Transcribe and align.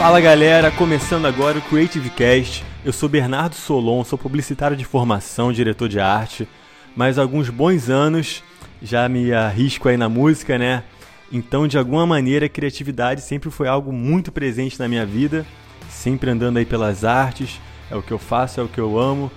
Fala 0.00 0.18
galera, 0.18 0.70
começando 0.70 1.26
agora 1.26 1.58
o 1.58 1.60
Creative 1.60 2.08
Cast. 2.08 2.64
Eu 2.82 2.90
sou 2.90 3.06
Bernardo 3.06 3.54
Solon, 3.54 4.02
sou 4.02 4.18
publicitário 4.18 4.74
de 4.74 4.82
formação, 4.82 5.52
diretor 5.52 5.90
de 5.90 6.00
arte, 6.00 6.48
mas 6.96 7.18
há 7.18 7.22
alguns 7.22 7.50
bons 7.50 7.90
anos 7.90 8.42
já 8.80 9.06
me 9.10 9.30
arrisco 9.30 9.90
aí 9.90 9.98
na 9.98 10.08
música, 10.08 10.56
né? 10.56 10.84
Então, 11.30 11.68
de 11.68 11.76
alguma 11.76 12.06
maneira, 12.06 12.46
a 12.46 12.48
criatividade 12.48 13.20
sempre 13.20 13.50
foi 13.50 13.68
algo 13.68 13.92
muito 13.92 14.32
presente 14.32 14.80
na 14.80 14.88
minha 14.88 15.04
vida, 15.04 15.44
sempre 15.90 16.30
andando 16.30 16.56
aí 16.56 16.64
pelas 16.64 17.04
artes, 17.04 17.60
é 17.90 17.94
o 17.94 18.00
que 18.00 18.10
eu 18.10 18.18
faço, 18.18 18.58
é 18.58 18.62
o 18.62 18.68
que 18.68 18.80
eu 18.80 18.98
amo. 18.98 19.30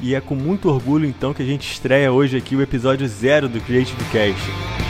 E 0.00 0.16
é 0.16 0.20
com 0.20 0.34
muito 0.34 0.68
orgulho 0.68 1.06
então 1.06 1.32
que 1.32 1.44
a 1.44 1.46
gente 1.46 1.70
estreia 1.70 2.10
hoje 2.10 2.36
aqui 2.36 2.56
o 2.56 2.62
episódio 2.62 3.06
zero 3.06 3.48
do 3.48 3.60
Creative 3.60 4.04
Cast. 4.06 4.87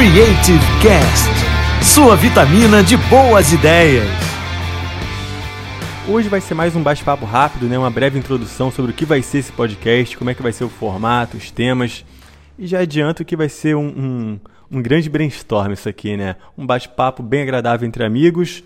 Creative 0.00 0.64
Cast, 0.82 1.84
sua 1.84 2.16
vitamina 2.16 2.82
de 2.82 2.96
boas 2.96 3.52
ideias. 3.52 4.08
Hoje 6.08 6.26
vai 6.26 6.40
ser 6.40 6.54
mais 6.54 6.74
um 6.74 6.82
bate-papo 6.82 7.26
rápido, 7.26 7.66
né? 7.66 7.76
Uma 7.78 7.90
breve 7.90 8.18
introdução 8.18 8.70
sobre 8.70 8.92
o 8.92 8.94
que 8.94 9.04
vai 9.04 9.20
ser 9.20 9.40
esse 9.40 9.52
podcast, 9.52 10.16
como 10.16 10.30
é 10.30 10.34
que 10.34 10.42
vai 10.42 10.52
ser 10.52 10.64
o 10.64 10.70
formato, 10.70 11.36
os 11.36 11.50
temas. 11.50 12.02
E 12.58 12.66
já 12.66 12.78
adianto 12.78 13.26
que 13.26 13.36
vai 13.36 13.50
ser 13.50 13.76
um, 13.76 13.88
um, 13.88 14.40
um 14.70 14.80
grande 14.80 15.10
brainstorm 15.10 15.74
isso 15.74 15.86
aqui, 15.86 16.16
né? 16.16 16.36
Um 16.56 16.64
bate-papo 16.64 17.22
bem 17.22 17.42
agradável 17.42 17.86
entre 17.86 18.02
amigos. 18.02 18.64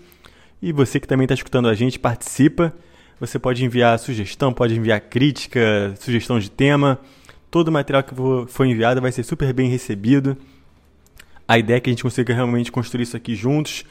E 0.61 0.71
você 0.71 1.01
que 1.01 1.07
também 1.07 1.25
está 1.25 1.35
escutando 1.35 1.67
a 1.67 1.73
gente, 1.73 1.99
participa. 1.99 2.73
Você 3.19 3.37
pode 3.37 3.65
enviar 3.65 3.99
sugestão, 3.99 4.53
pode 4.53 4.73
enviar 4.73 5.01
crítica, 5.01 5.95
sugestão 5.99 6.39
de 6.39 6.49
tema. 6.49 6.97
Todo 7.51 7.67
o 7.67 7.71
material 7.73 8.03
que 8.03 8.15
for 8.47 8.65
enviado 8.65 9.01
vai 9.01 9.11
ser 9.11 9.23
super 9.23 9.51
bem 9.51 9.69
recebido. 9.69 10.37
A 11.47 11.57
ideia 11.57 11.77
é 11.77 11.79
que 11.79 11.89
a 11.89 11.93
gente 11.93 12.03
consiga 12.03 12.33
realmente 12.33 12.71
construir 12.71 13.03
isso 13.03 13.15
aqui 13.15 13.35
juntos, 13.35 13.85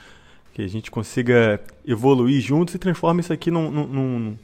que 0.52 0.62
a 0.62 0.68
gente 0.68 0.90
consiga 0.90 1.60
evoluir 1.86 2.40
juntos 2.40 2.74
e 2.74 2.78
transforma 2.78 3.20
isso 3.20 3.32
aqui 3.32 3.50
num, 3.50 3.70
num, 3.70 4.38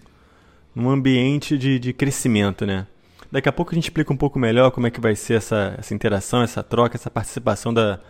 num 0.75 0.91
ambiente 0.91 1.59
de, 1.59 1.79
de 1.79 1.93
crescimento, 1.93 2.65
né? 2.65 2.87
Daqui 3.31 3.49
a 3.49 3.53
pouco 3.53 3.73
a 3.73 3.75
gente 3.75 3.85
explica 3.85 4.13
um 4.13 4.17
pouco 4.17 4.39
melhor 4.39 4.71
como 4.73 4.87
é 4.87 4.91
que 4.91 5.01
vai 5.01 5.15
ser 5.15 5.35
essa, 5.35 5.75
essa 5.79 5.95
interação, 5.95 6.43
essa 6.43 6.63
troca, 6.63 6.97
essa 6.97 7.11
participação 7.11 7.73
da, 7.73 8.01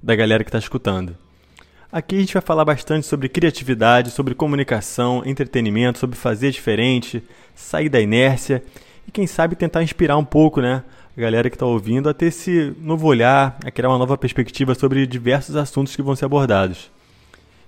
da 0.00 0.14
galera 0.14 0.44
que 0.44 0.48
está 0.48 0.58
escutando. 0.58 1.16
Aqui 1.90 2.16
a 2.16 2.20
gente 2.20 2.34
vai 2.34 2.42
falar 2.42 2.64
bastante 2.64 3.06
sobre 3.06 3.28
criatividade, 3.28 4.10
sobre 4.10 4.34
comunicação, 4.34 5.22
entretenimento, 5.24 5.98
sobre 5.98 6.16
fazer 6.16 6.50
diferente, 6.50 7.22
sair 7.54 7.88
da 7.88 8.00
inércia 8.00 8.62
e 9.06 9.10
quem 9.10 9.26
sabe 9.26 9.56
tentar 9.56 9.82
inspirar 9.82 10.16
um 10.16 10.24
pouco, 10.24 10.60
né? 10.60 10.84
A 11.18 11.20
galera 11.20 11.50
que 11.50 11.56
está 11.56 11.66
ouvindo 11.66 12.08
a 12.08 12.14
ter 12.14 12.26
esse 12.26 12.72
novo 12.80 13.08
olhar, 13.08 13.58
a 13.64 13.72
criar 13.72 13.88
uma 13.88 13.98
nova 13.98 14.16
perspectiva 14.16 14.72
sobre 14.76 15.04
diversos 15.04 15.56
assuntos 15.56 15.96
que 15.96 16.00
vão 16.00 16.14
ser 16.14 16.26
abordados. 16.26 16.92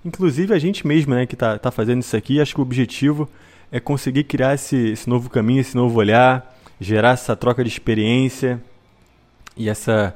Inclusive 0.05 0.55
a 0.55 0.59
gente 0.59 0.87
mesmo 0.87 1.17
né, 1.17 1.27
que 1.27 1.35
está 1.35 1.59
tá 1.59 1.73
fazendo 1.73 2.01
isso 2.01 2.17
aqui, 2.17 2.41
acho 2.41 2.55
que 2.55 2.61
o 2.61 2.63
objetivo 2.63 3.29
é 3.73 3.81
conseguir 3.81 4.23
criar 4.23 4.55
esse, 4.55 4.77
esse 4.91 5.11
novo 5.11 5.29
caminho, 5.29 5.61
esse 5.61 5.77
novo 5.77 5.99
olhar, 5.99 6.57
gerar 6.81 7.11
essa 7.11 7.35
troca 7.35 7.65
de 7.65 7.69
experiência 7.69 8.63
e 9.57 9.69
essa 9.69 10.15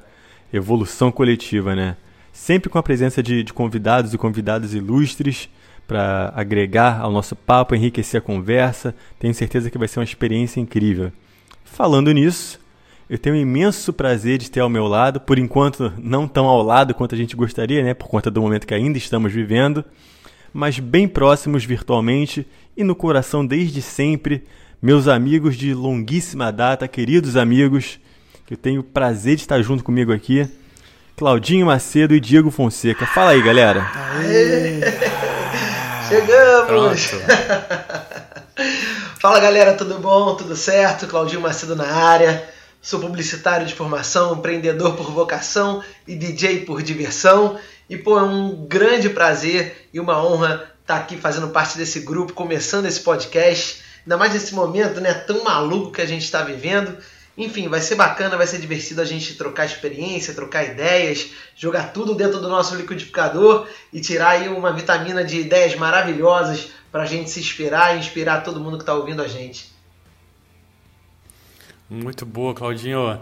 evolução 0.53 1.11
coletiva, 1.11 1.75
né? 1.75 1.97
Sempre 2.33 2.71
com 2.71 2.79
a 2.79 2.85
presença 2.85 3.21
de, 3.21 3.43
de 3.43 3.53
convidados 3.53 4.15
e 4.15 4.19
convidadas 4.19 4.75
ilustres 4.75 5.49
para 5.89 6.33
agregar 6.37 7.01
ao 7.01 7.11
nosso 7.11 7.35
papo, 7.35 7.75
enriquecer 7.75 8.19
a 8.19 8.23
conversa. 8.23 8.95
Tenho 9.19 9.35
certeza 9.35 9.71
que 9.71 9.79
vai 9.79 9.89
ser 9.89 9.99
uma 9.99 10.05
experiência 10.05 10.61
incrível. 10.61 11.13
Falando 11.65 12.13
nisso, 12.13 12.63
eu 13.09 13.19
tenho 13.19 13.37
um 13.37 13.39
imenso 13.39 13.93
prazer 13.93 14.39
de 14.39 14.51
ter 14.51 14.61
ao 14.61 14.69
meu 14.69 14.87
lado, 14.87 15.21
por 15.21 15.39
enquanto 15.39 15.93
não 15.99 16.27
tão 16.27 16.47
ao 16.47 16.63
lado 16.63 16.95
quanto 16.95 17.15
a 17.15 17.19
gente 17.19 17.37
gostaria, 17.37 17.83
né, 17.83 17.95
por 17.95 18.09
conta 18.09 18.31
do 18.31 18.41
momento 18.41 18.67
que 18.67 18.75
ainda 18.75 18.97
estamos 18.97 19.33
vivendo, 19.33 19.85
mas 20.53 20.79
bem 20.79 21.07
próximos 21.07 21.65
virtualmente 21.65 22.47
e 22.77 22.83
no 22.83 22.95
coração 22.95 23.45
desde 23.45 23.83
sempre, 23.83 24.45
meus 24.81 25.07
amigos 25.07 25.57
de 25.57 25.75
longuíssima 25.75 26.51
data, 26.51 26.89
queridos 26.89 27.37
amigos, 27.37 27.99
que 28.47 28.55
eu 28.55 28.59
tenho 28.59 28.81
o 28.81 28.85
prazer 28.85 29.37
de 29.37 29.43
estar 29.43 29.61
junto 29.63 29.85
comigo 29.85 30.13
aqui, 30.13 30.49
Claudinho 31.17 31.67
Macedo 31.67 32.15
e 32.15 32.21
Diego 32.21 32.51
Fonseca. 32.51 33.07
Fala 33.07 33.31
aí, 33.31 33.43
galera. 33.43 33.87
Aê! 33.95 34.81
Chegamos! 36.09 37.13
Fala 39.21 39.41
galera, 39.41 39.73
tudo 39.75 39.99
bom? 40.01 40.35
Tudo 40.35 40.55
certo? 40.55 41.07
Claudinho 41.07 41.41
Macedo 41.41 41.75
na 41.75 41.87
área. 41.87 42.54
Sou 42.85 43.01
publicitário 43.01 43.67
de 43.67 43.75
formação, 43.75 44.35
empreendedor 44.35 44.95
por 44.95 45.11
vocação 45.11 45.83
e 46.07 46.15
DJ 46.15 46.67
por 46.67 46.83
diversão. 46.83 47.59
E 47.89 47.97
pô, 47.97 48.19
é 48.19 48.23
um 48.23 48.67
grande 48.67 49.09
prazer 49.09 49.89
e 49.91 49.99
uma 49.99 50.23
honra 50.23 50.71
estar 50.83 50.97
aqui 50.97 51.17
fazendo 51.17 51.49
parte 51.49 51.79
desse 51.79 52.01
grupo, 52.01 52.35
começando 52.35 52.85
esse 52.85 53.01
podcast. 53.01 53.83
Ainda 54.03 54.19
mais 54.19 54.35
nesse 54.35 54.55
momento 54.55 55.01
né, 55.01 55.15
tão 55.15 55.43
maluco 55.45 55.93
que 55.93 56.03
a 56.03 56.07
gente 56.07 56.25
está 56.25 56.43
vivendo. 56.43 56.95
Enfim, 57.39 57.69
vai 57.69 57.81
ser 57.81 57.95
bacana, 57.95 58.37
vai 58.37 58.47
ser 58.47 58.59
divertido 58.59 59.01
a 59.01 59.07
gente 59.07 59.35
trocar 59.35 59.65
experiência, 59.65 60.35
trocar 60.35 60.65
ideias, 60.65 61.31
jogar 61.57 61.91
tudo 61.91 62.15
dentro 62.15 62.39
do 62.39 62.51
nosso 62.51 62.75
liquidificador 62.75 63.67
e 63.95 64.01
tirar 64.03 64.33
aí 64.33 64.49
uma 64.51 64.75
vitamina 64.75 65.25
de 65.25 65.41
ideias 65.41 65.75
maravilhosas 65.75 66.69
para 66.93 67.05
a 67.05 67.07
gente 67.07 67.31
se 67.31 67.41
inspirar 67.41 67.97
e 67.97 68.01
inspirar 68.01 68.43
todo 68.43 68.61
mundo 68.61 68.77
que 68.77 68.83
está 68.83 68.93
ouvindo 68.93 69.23
a 69.23 69.27
gente. 69.27 69.74
Muito 71.95 72.27
boa, 72.27 72.53
Claudinho. 72.53 73.21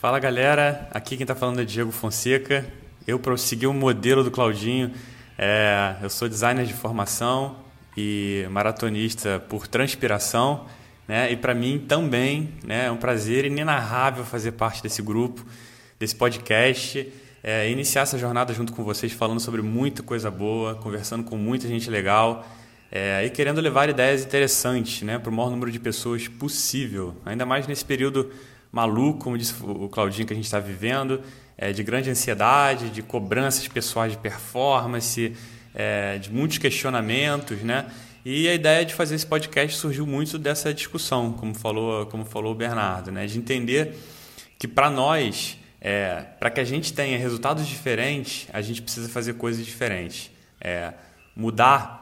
Fala 0.00 0.18
galera, 0.18 0.88
aqui 0.92 1.14
quem 1.14 1.24
está 1.24 1.34
falando 1.34 1.60
é 1.60 1.64
Diego 1.64 1.92
Fonseca. 1.92 2.66
Eu 3.06 3.18
prossegui 3.18 3.66
o 3.66 3.72
modelo 3.74 4.24
do 4.24 4.30
Claudinho. 4.30 4.92
É, 5.36 5.96
eu 6.02 6.08
sou 6.08 6.26
designer 6.26 6.64
de 6.64 6.72
formação 6.72 7.56
e 7.94 8.46
maratonista 8.50 9.44
por 9.46 9.68
transpiração. 9.68 10.64
Né? 11.06 11.30
E 11.32 11.36
para 11.36 11.54
mim 11.54 11.84
também 11.86 12.54
né, 12.64 12.86
é 12.86 12.90
um 12.90 12.96
prazer 12.96 13.44
inenarrável 13.44 14.24
fazer 14.24 14.52
parte 14.52 14.82
desse 14.82 15.02
grupo, 15.02 15.44
desse 16.00 16.16
podcast. 16.16 17.12
É, 17.42 17.70
iniciar 17.70 18.02
essa 18.02 18.16
jornada 18.18 18.54
junto 18.54 18.72
com 18.72 18.82
vocês, 18.82 19.12
falando 19.12 19.38
sobre 19.38 19.60
muita 19.60 20.02
coisa 20.02 20.30
boa, 20.30 20.76
conversando 20.76 21.24
com 21.24 21.36
muita 21.36 21.68
gente 21.68 21.90
legal 21.90 22.46
é, 22.94 23.24
e 23.24 23.30
querendo 23.30 23.58
levar 23.58 23.88
ideias 23.88 24.22
interessantes 24.22 25.00
né, 25.00 25.18
para 25.18 25.30
o 25.30 25.32
maior 25.32 25.48
número 25.48 25.72
de 25.72 25.80
pessoas 25.80 26.28
possível, 26.28 27.16
ainda 27.24 27.46
mais 27.46 27.66
nesse 27.66 27.82
período 27.82 28.30
maluco, 28.70 29.20
como 29.20 29.38
disse 29.38 29.54
o 29.62 29.88
Claudinho, 29.88 30.26
que 30.26 30.34
a 30.34 30.36
gente 30.36 30.44
está 30.44 30.60
vivendo, 30.60 31.22
é, 31.56 31.72
de 31.72 31.82
grande 31.82 32.10
ansiedade, 32.10 32.90
de 32.90 33.00
cobranças 33.00 33.66
pessoais 33.66 34.12
de 34.12 34.18
performance, 34.18 35.34
é, 35.74 36.18
de 36.18 36.30
muitos 36.30 36.58
questionamentos, 36.58 37.62
né? 37.62 37.86
E 38.26 38.46
a 38.46 38.54
ideia 38.54 38.84
de 38.84 38.92
fazer 38.92 39.14
esse 39.14 39.26
podcast 39.26 39.74
surgiu 39.78 40.06
muito 40.06 40.38
dessa 40.38 40.72
discussão, 40.74 41.32
como 41.32 41.54
falou, 41.54 42.04
como 42.06 42.26
falou 42.26 42.52
o 42.52 42.54
Bernardo, 42.54 43.10
né? 43.10 43.24
De 43.24 43.38
entender 43.38 43.96
que 44.58 44.68
para 44.68 44.90
nós, 44.90 45.58
é, 45.80 46.26
para 46.38 46.50
que 46.50 46.60
a 46.60 46.64
gente 46.64 46.92
tenha 46.92 47.18
resultados 47.18 47.66
diferentes, 47.66 48.48
a 48.52 48.60
gente 48.60 48.82
precisa 48.82 49.08
fazer 49.08 49.32
coisas 49.34 49.64
diferentes. 49.64 50.30
É, 50.60 50.92
mudar 51.34 52.01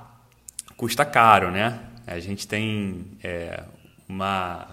custa 0.80 1.04
caro, 1.04 1.50
né? 1.50 1.78
A 2.06 2.18
gente 2.20 2.48
tem 2.48 3.04
é, 3.22 3.64
uma, 4.08 4.66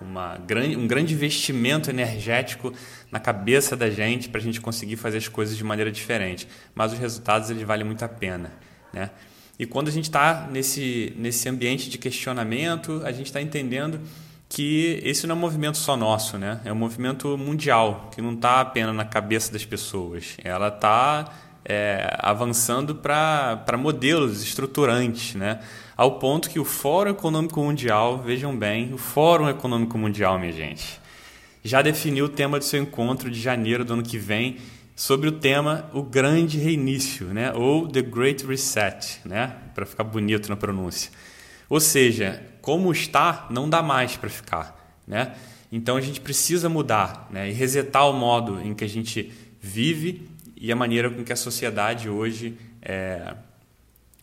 uma 0.00 0.36
grande, 0.36 0.76
um 0.76 0.84
grande 0.84 1.14
investimento 1.14 1.88
energético 1.90 2.74
na 3.08 3.20
cabeça 3.20 3.76
da 3.76 3.88
gente 3.88 4.28
para 4.28 4.40
a 4.40 4.42
gente 4.42 4.60
conseguir 4.60 4.96
fazer 4.96 5.18
as 5.18 5.28
coisas 5.28 5.56
de 5.56 5.62
maneira 5.62 5.92
diferente. 5.92 6.48
Mas 6.74 6.92
os 6.92 6.98
resultados 6.98 7.50
eles 7.50 7.62
valem 7.62 7.86
muito 7.86 8.04
a 8.04 8.08
pena, 8.08 8.50
né? 8.92 9.10
E 9.56 9.64
quando 9.64 9.86
a 9.86 9.92
gente 9.92 10.06
está 10.06 10.48
nesse, 10.50 11.14
nesse 11.16 11.48
ambiente 11.48 11.88
de 11.88 11.98
questionamento, 11.98 13.00
a 13.04 13.12
gente 13.12 13.26
está 13.26 13.40
entendendo 13.40 14.00
que 14.48 15.00
esse 15.04 15.24
não 15.24 15.36
é 15.36 15.38
um 15.38 15.40
movimento 15.40 15.78
só 15.78 15.96
nosso, 15.96 16.36
né? 16.36 16.60
É 16.64 16.72
um 16.72 16.76
movimento 16.76 17.38
mundial, 17.38 18.10
que 18.12 18.20
não 18.20 18.32
está 18.32 18.60
apenas 18.60 18.92
na 18.92 19.04
cabeça 19.04 19.52
das 19.52 19.64
pessoas. 19.64 20.36
Ela 20.42 20.66
está 20.66 21.32
é, 21.64 22.14
avançando 22.18 22.94
para 22.94 23.76
modelos 23.78 24.42
estruturantes, 24.42 25.34
né? 25.34 25.60
ao 25.96 26.18
ponto 26.18 26.50
que 26.50 26.58
o 26.58 26.64
Fórum 26.64 27.10
Econômico 27.10 27.60
Mundial, 27.60 28.18
vejam 28.18 28.56
bem, 28.56 28.92
o 28.92 28.98
Fórum 28.98 29.48
Econômico 29.48 29.96
Mundial, 29.96 30.38
minha 30.38 30.52
gente, 30.52 31.00
já 31.62 31.80
definiu 31.80 32.26
o 32.26 32.28
tema 32.28 32.58
do 32.58 32.64
seu 32.64 32.82
encontro 32.82 33.30
de 33.30 33.40
janeiro 33.40 33.84
do 33.84 33.94
ano 33.94 34.02
que 34.02 34.18
vem 34.18 34.58
sobre 34.94 35.28
o 35.28 35.32
tema 35.32 35.88
o 35.92 36.02
grande 36.02 36.58
reinício, 36.58 37.28
né? 37.28 37.52
ou 37.52 37.88
The 37.88 38.02
Great 38.02 38.46
Reset, 38.46 39.20
né? 39.24 39.56
para 39.74 39.86
ficar 39.86 40.04
bonito 40.04 40.48
na 40.48 40.56
pronúncia. 40.56 41.10
Ou 41.68 41.80
seja, 41.80 42.42
como 42.60 42.92
está, 42.92 43.46
não 43.50 43.68
dá 43.68 43.82
mais 43.82 44.16
para 44.16 44.28
ficar. 44.28 44.98
Né? 45.06 45.34
Então 45.72 45.96
a 45.96 46.00
gente 46.00 46.20
precisa 46.20 46.68
mudar 46.68 47.28
né? 47.30 47.48
e 47.48 47.52
resetar 47.52 48.08
o 48.08 48.12
modo 48.12 48.60
em 48.60 48.74
que 48.74 48.84
a 48.84 48.88
gente 48.88 49.32
vive 49.60 50.28
e 50.64 50.72
a 50.72 50.76
maneira 50.76 51.10
com 51.10 51.22
que 51.22 51.30
a 51.30 51.36
sociedade 51.36 52.08
hoje 52.08 52.56
é, 52.80 53.34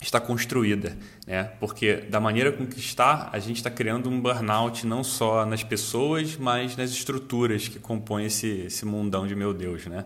está 0.00 0.18
construída. 0.18 0.98
Né? 1.24 1.44
Porque 1.60 1.98
da 1.98 2.18
maneira 2.18 2.50
com 2.50 2.66
que 2.66 2.80
está, 2.80 3.30
a 3.32 3.38
gente 3.38 3.58
está 3.58 3.70
criando 3.70 4.10
um 4.10 4.20
burnout 4.20 4.84
não 4.84 5.04
só 5.04 5.46
nas 5.46 5.62
pessoas, 5.62 6.36
mas 6.36 6.76
nas 6.76 6.90
estruturas 6.90 7.68
que 7.68 7.78
compõem 7.78 8.26
esse, 8.26 8.48
esse 8.66 8.84
mundão 8.84 9.24
de 9.24 9.36
meu 9.36 9.54
Deus. 9.54 9.86
Né? 9.86 10.04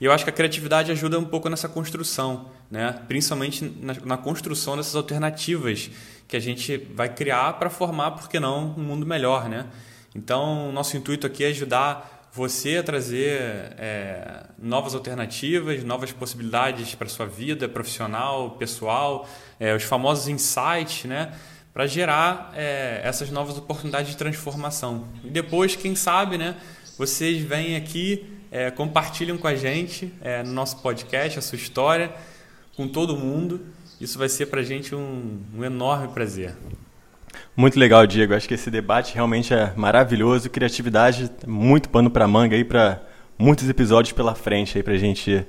E 0.00 0.04
eu 0.04 0.10
acho 0.10 0.24
que 0.24 0.30
a 0.30 0.32
criatividade 0.32 0.90
ajuda 0.90 1.16
um 1.16 1.24
pouco 1.24 1.48
nessa 1.48 1.68
construção, 1.68 2.50
né? 2.68 2.92
principalmente 3.06 3.64
na, 3.80 3.94
na 4.04 4.16
construção 4.16 4.76
dessas 4.76 4.96
alternativas 4.96 5.92
que 6.26 6.36
a 6.36 6.40
gente 6.40 6.76
vai 6.92 7.08
criar 7.08 7.52
para 7.52 7.70
formar, 7.70 8.10
por 8.10 8.28
que 8.28 8.40
não, 8.40 8.74
um 8.76 8.82
mundo 8.82 9.06
melhor. 9.06 9.48
Né? 9.48 9.64
Então, 10.12 10.72
nosso 10.72 10.96
intuito 10.96 11.24
aqui 11.24 11.44
é 11.44 11.50
ajudar 11.50 12.17
você 12.38 12.76
a 12.76 12.84
trazer 12.84 13.40
é, 13.76 14.44
novas 14.56 14.94
alternativas, 14.94 15.82
novas 15.82 16.12
possibilidades 16.12 16.94
para 16.94 17.08
sua 17.08 17.26
vida 17.26 17.68
profissional, 17.68 18.52
pessoal, 18.52 19.28
é, 19.58 19.74
os 19.74 19.82
famosos 19.82 20.28
insights, 20.28 21.04
né? 21.04 21.32
para 21.74 21.86
gerar 21.86 22.52
é, 22.54 23.00
essas 23.02 23.30
novas 23.30 23.58
oportunidades 23.58 24.12
de 24.12 24.16
transformação. 24.16 25.08
E 25.24 25.30
depois, 25.30 25.74
quem 25.74 25.96
sabe, 25.96 26.38
né, 26.38 26.56
vocês 26.96 27.42
vêm 27.42 27.76
aqui, 27.76 28.24
é, 28.50 28.70
compartilham 28.70 29.36
com 29.36 29.48
a 29.48 29.56
gente 29.56 30.12
é, 30.20 30.42
no 30.44 30.52
nosso 30.52 30.78
podcast 30.78 31.40
a 31.40 31.42
sua 31.42 31.56
história 31.56 32.12
com 32.76 32.86
todo 32.88 33.16
mundo. 33.16 33.60
Isso 34.00 34.16
vai 34.16 34.28
ser 34.28 34.46
para 34.46 34.60
a 34.60 34.64
gente 34.64 34.94
um, 34.94 35.40
um 35.56 35.64
enorme 35.64 36.08
prazer. 36.08 36.54
Muito 37.58 37.76
legal, 37.76 38.06
Diego. 38.06 38.34
Acho 38.34 38.46
que 38.46 38.54
esse 38.54 38.70
debate 38.70 39.16
realmente 39.16 39.52
é 39.52 39.72
maravilhoso. 39.74 40.48
Criatividade, 40.48 41.28
muito 41.44 41.88
pano 41.88 42.08
para 42.08 42.24
manga 42.28 42.54
aí 42.54 42.62
para 42.62 43.02
muitos 43.36 43.68
episódios 43.68 44.12
pela 44.12 44.32
frente 44.32 44.78
aí 44.78 44.84
para 44.84 44.92
a 44.92 44.96
gente 44.96 45.44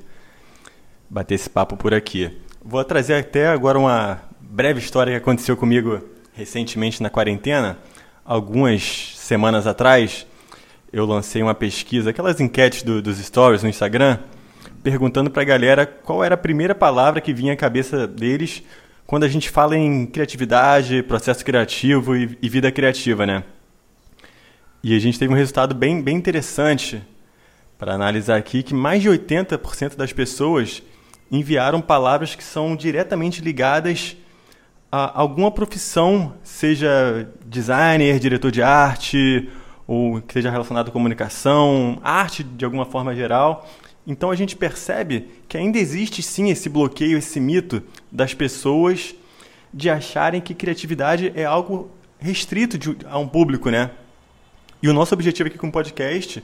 bater 1.08 1.36
esse 1.36 1.48
papo 1.48 1.78
por 1.78 1.94
aqui. 1.94 2.36
Vou 2.66 2.84
trazer 2.84 3.14
até 3.14 3.50
agora 3.50 3.78
uma 3.78 4.22
breve 4.42 4.80
história 4.80 5.12
que 5.12 5.18
aconteceu 5.18 5.56
comigo 5.56 6.02
recentemente 6.34 7.04
na 7.04 7.12
quarentena, 7.12 7.78
algumas 8.26 9.14
semanas 9.16 9.68
atrás, 9.68 10.26
eu 10.92 11.06
lancei 11.06 11.44
uma 11.44 11.54
pesquisa, 11.54 12.10
aquelas 12.10 12.40
enquetes 12.42 12.82
do, 12.82 13.04
dos 13.04 13.20
stories 13.20 13.62
no 13.62 13.70
Instagram, 13.70 14.18
perguntando 14.82 15.30
para 15.30 15.44
a 15.44 15.46
galera 15.46 15.86
qual 15.86 16.24
era 16.24 16.34
a 16.34 16.40
primeira 16.40 16.74
palavra 16.74 17.22
que 17.22 17.36
vinha 17.36 17.54
à 17.54 17.56
cabeça 17.56 18.08
deles 18.08 18.64
quando 19.10 19.24
a 19.24 19.28
gente 19.28 19.50
fala 19.50 19.76
em 19.76 20.06
criatividade, 20.06 21.02
processo 21.02 21.44
criativo 21.44 22.16
e, 22.16 22.38
e 22.44 22.48
vida 22.48 22.72
criativa, 22.72 23.26
né? 23.26 23.44
E 24.84 24.96
a 24.96 25.00
gente 25.00 25.18
teve 25.18 25.34
um 25.34 25.36
resultado 25.36 25.74
bem, 25.74 26.00
bem 26.00 26.16
interessante 26.16 27.02
para 27.76 27.96
analisar 27.96 28.38
aqui, 28.38 28.62
que 28.62 28.72
mais 28.72 29.02
de 29.02 29.10
80% 29.10 29.96
das 29.96 30.14
pessoas 30.14 30.84
enviaram 31.32 31.82
palavras 31.82 32.36
que 32.36 32.44
são 32.44 32.76
diretamente 32.76 33.42
ligadas 33.42 34.16
a 34.92 35.20
alguma 35.20 35.50
profissão, 35.50 36.36
seja 36.44 37.28
designer, 37.44 38.20
diretor 38.20 38.52
de 38.52 38.62
arte, 38.62 39.50
ou 39.88 40.22
que 40.22 40.34
seja 40.34 40.52
relacionado 40.52 40.90
à 40.90 40.92
comunicação, 40.92 42.00
arte 42.04 42.44
de 42.44 42.64
alguma 42.64 42.86
forma 42.86 43.16
geral. 43.16 43.68
Então 44.06 44.32
a 44.32 44.36
gente 44.36 44.56
percebe 44.56 45.28
que 45.48 45.58
ainda 45.58 45.78
existe 45.78 46.24
sim 46.24 46.50
esse 46.50 46.70
bloqueio, 46.70 47.18
esse 47.18 47.40
mito 47.40 47.84
das 48.12 48.34
pessoas 48.34 49.16
de 49.74 49.90
acharem 49.90 50.42
que 50.42 50.54
criatividade 50.54 51.32
é 51.36 51.46
algo 51.46 51.92
restrito 52.18 52.78
de, 52.78 52.98
a 53.06 53.18
um 53.20 53.28
público, 53.28 53.70
né? 53.70 53.92
E 54.82 54.90
o 54.90 54.94
nosso 54.94 55.14
objetivo 55.14 55.48
aqui 55.48 55.58
com 55.58 55.68
o 55.68 55.72
podcast 55.72 56.44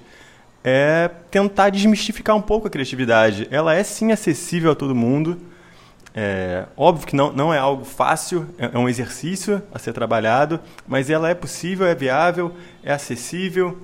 é 0.63 1.09
tentar 1.31 1.69
desmistificar 1.69 2.35
um 2.35 2.41
pouco 2.41 2.67
a 2.67 2.69
criatividade. 2.69 3.47
Ela 3.49 3.73
é 3.73 3.83
sim 3.83 4.11
acessível 4.11 4.71
a 4.71 4.75
todo 4.75 4.93
mundo 4.93 5.39
é, 6.17 6.65
óbvio 6.77 7.05
que 7.05 7.15
não, 7.15 7.33
não 7.33 7.53
é 7.53 7.57
algo 7.57 7.83
fácil, 7.83 8.47
é, 8.57 8.69
é 8.73 8.77
um 8.77 8.87
exercício 8.87 9.61
a 9.73 9.77
ser 9.77 9.91
trabalhado, 9.91 10.61
mas 10.87 11.09
ela 11.09 11.29
é 11.29 11.33
possível, 11.33 11.85
é 11.85 11.93
viável, 11.93 12.53
é 12.81 12.93
acessível. 12.93 13.77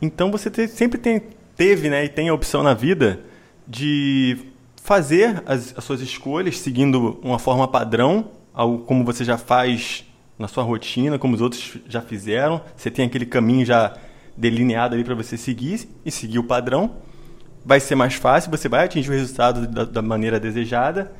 Então 0.00 0.30
você 0.30 0.68
sempre 0.68 0.98
tem, 0.98 1.20
teve 1.62 1.88
né, 1.88 2.04
e 2.04 2.08
tem 2.08 2.28
a 2.28 2.34
opção 2.34 2.60
na 2.60 2.74
vida 2.74 3.20
de 3.68 4.36
fazer 4.82 5.44
as, 5.46 5.72
as 5.78 5.84
suas 5.84 6.00
escolhas 6.00 6.58
seguindo 6.58 7.20
uma 7.22 7.38
forma 7.38 7.68
padrão, 7.68 8.32
algo 8.52 8.78
como 8.84 9.04
você 9.04 9.24
já 9.24 9.38
faz 9.38 10.04
na 10.36 10.48
sua 10.48 10.64
rotina, 10.64 11.20
como 11.20 11.36
os 11.36 11.40
outros 11.40 11.76
já 11.88 12.00
fizeram. 12.00 12.60
Você 12.76 12.90
tem 12.90 13.06
aquele 13.06 13.24
caminho 13.24 13.64
já 13.64 13.96
delineado 14.36 14.96
ali 14.96 15.04
para 15.04 15.14
você 15.14 15.36
seguir 15.36 15.88
e 16.04 16.10
seguir 16.10 16.40
o 16.40 16.44
padrão 16.44 16.96
vai 17.64 17.78
ser 17.78 17.94
mais 17.94 18.14
fácil, 18.14 18.50
você 18.50 18.68
vai 18.68 18.84
atingir 18.84 19.10
o 19.10 19.12
resultado 19.12 19.68
da, 19.68 19.84
da, 19.84 20.02
maneira 20.02 20.40
desejada. 20.40 21.12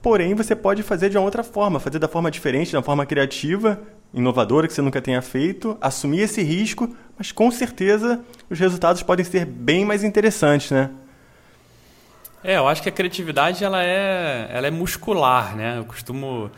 Porém, 0.00 0.36
você 0.36 0.54
pode 0.54 0.84
fazer 0.84 1.10
de 1.10 1.18
uma 1.18 1.24
outra 1.24 1.42
forma, 1.42 1.80
fazer 1.80 1.98
da 1.98 2.06
forma 2.06 2.30
diferente, 2.30 2.72
da 2.72 2.80
forma 2.80 3.04
criativa, 3.04 3.80
inovadora, 4.12 4.68
que 4.68 4.72
você 4.72 4.82
nunca 4.82 5.02
tenha 5.02 5.20
feito, 5.20 5.76
assumir 5.80 6.20
esse 6.20 6.42
risco, 6.42 6.94
mas 7.16 7.32
com 7.32 7.50
certeza 7.50 8.24
os 8.50 8.58
resultados 8.58 9.02
podem 9.02 9.24
ser 9.24 9.44
bem 9.44 9.84
mais 9.84 10.04
interessantes, 10.04 10.70
né? 10.70 10.90
É, 12.42 12.58
eu 12.58 12.68
acho 12.68 12.82
que 12.82 12.88
a 12.88 12.92
criatividade 12.92 13.64
ela 13.64 13.82
é, 13.82 14.48
ela 14.50 14.66
é 14.66 14.70
muscular, 14.70 15.56
né? 15.56 15.78
Eu 15.78 15.84
costumo, 15.84 16.50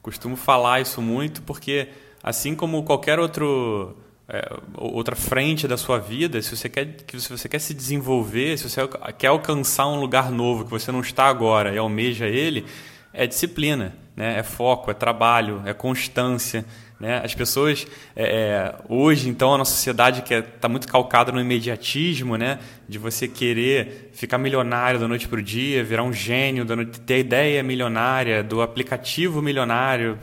costumo 0.00 0.36
falar 0.36 0.80
isso 0.80 1.02
muito 1.02 1.42
porque 1.42 1.88
assim 2.22 2.54
como 2.54 2.84
qualquer 2.84 3.18
outro 3.18 3.96
é, 4.28 4.48
outra 4.76 5.16
frente 5.16 5.66
da 5.66 5.76
sua 5.76 5.98
vida, 5.98 6.40
se 6.40 6.56
você 6.56 6.68
quer 6.68 6.86
que 7.04 7.20
se 7.20 7.28
você 7.28 7.48
quer 7.48 7.58
se 7.58 7.74
desenvolver, 7.74 8.56
se 8.56 8.70
você 8.70 8.80
quer 9.18 9.26
alcançar 9.28 9.88
um 9.88 9.98
lugar 9.98 10.30
novo 10.30 10.64
que 10.64 10.70
você 10.70 10.92
não 10.92 11.00
está 11.00 11.24
agora 11.24 11.74
e 11.74 11.78
almeja 11.78 12.26
ele, 12.26 12.64
é 13.12 13.26
disciplina, 13.26 13.96
né? 14.16 14.38
é 14.38 14.42
foco, 14.42 14.90
é 14.90 14.94
trabalho, 14.94 15.60
é 15.66 15.74
constância. 15.74 16.64
Né? 17.02 17.20
As 17.24 17.34
pessoas, 17.34 17.84
é, 18.14 18.24
é 18.24 18.74
hoje, 18.88 19.28
então, 19.28 19.52
a 19.52 19.58
nossa 19.58 19.72
sociedade 19.72 20.22
que 20.22 20.32
está 20.32 20.68
é, 20.68 20.70
muito 20.70 20.86
calcada 20.86 21.32
no 21.32 21.40
imediatismo, 21.40 22.36
né? 22.36 22.60
de 22.88 22.96
você 22.96 23.26
querer 23.26 24.12
ficar 24.12 24.38
milionário 24.38 25.00
da 25.00 25.08
noite 25.08 25.26
para 25.26 25.40
o 25.40 25.42
dia, 25.42 25.82
virar 25.82 26.04
um 26.04 26.12
gênio, 26.12 26.64
da 26.64 26.76
noite, 26.76 27.00
ter 27.00 27.14
a 27.14 27.18
ideia 27.18 27.60
milionária, 27.60 28.40
do 28.40 28.62
aplicativo 28.62 29.42
milionário 29.42 30.16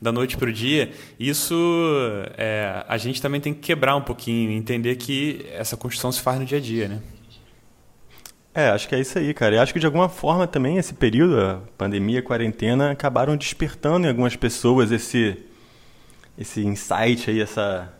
da 0.00 0.10
noite 0.10 0.38
para 0.38 0.48
o 0.48 0.52
dia, 0.52 0.90
isso 1.20 1.54
é, 2.38 2.82
a 2.88 2.96
gente 2.96 3.20
também 3.20 3.38
tem 3.38 3.52
que 3.52 3.60
quebrar 3.60 3.94
um 3.94 4.00
pouquinho, 4.00 4.52
entender 4.52 4.96
que 4.96 5.44
essa 5.52 5.76
construção 5.76 6.10
se 6.10 6.22
faz 6.22 6.40
no 6.40 6.46
dia 6.46 6.56
a 6.56 6.60
dia. 6.62 6.88
Né? 6.88 6.98
É, 8.54 8.70
acho 8.70 8.88
que 8.88 8.94
é 8.94 9.00
isso 9.00 9.18
aí, 9.18 9.34
cara. 9.34 9.56
E 9.56 9.58
acho 9.58 9.74
que 9.74 9.80
de 9.80 9.84
alguma 9.84 10.08
forma 10.08 10.46
também 10.46 10.78
esse 10.78 10.94
período, 10.94 11.38
a 11.38 11.60
pandemia, 11.76 12.20
a 12.20 12.22
quarentena, 12.22 12.90
acabaram 12.90 13.36
despertando 13.36 14.06
em 14.06 14.08
algumas 14.08 14.34
pessoas 14.34 14.90
esse 14.90 15.51
esse 16.36 16.64
insight 16.64 17.30
aí, 17.30 17.40
essa 17.40 17.92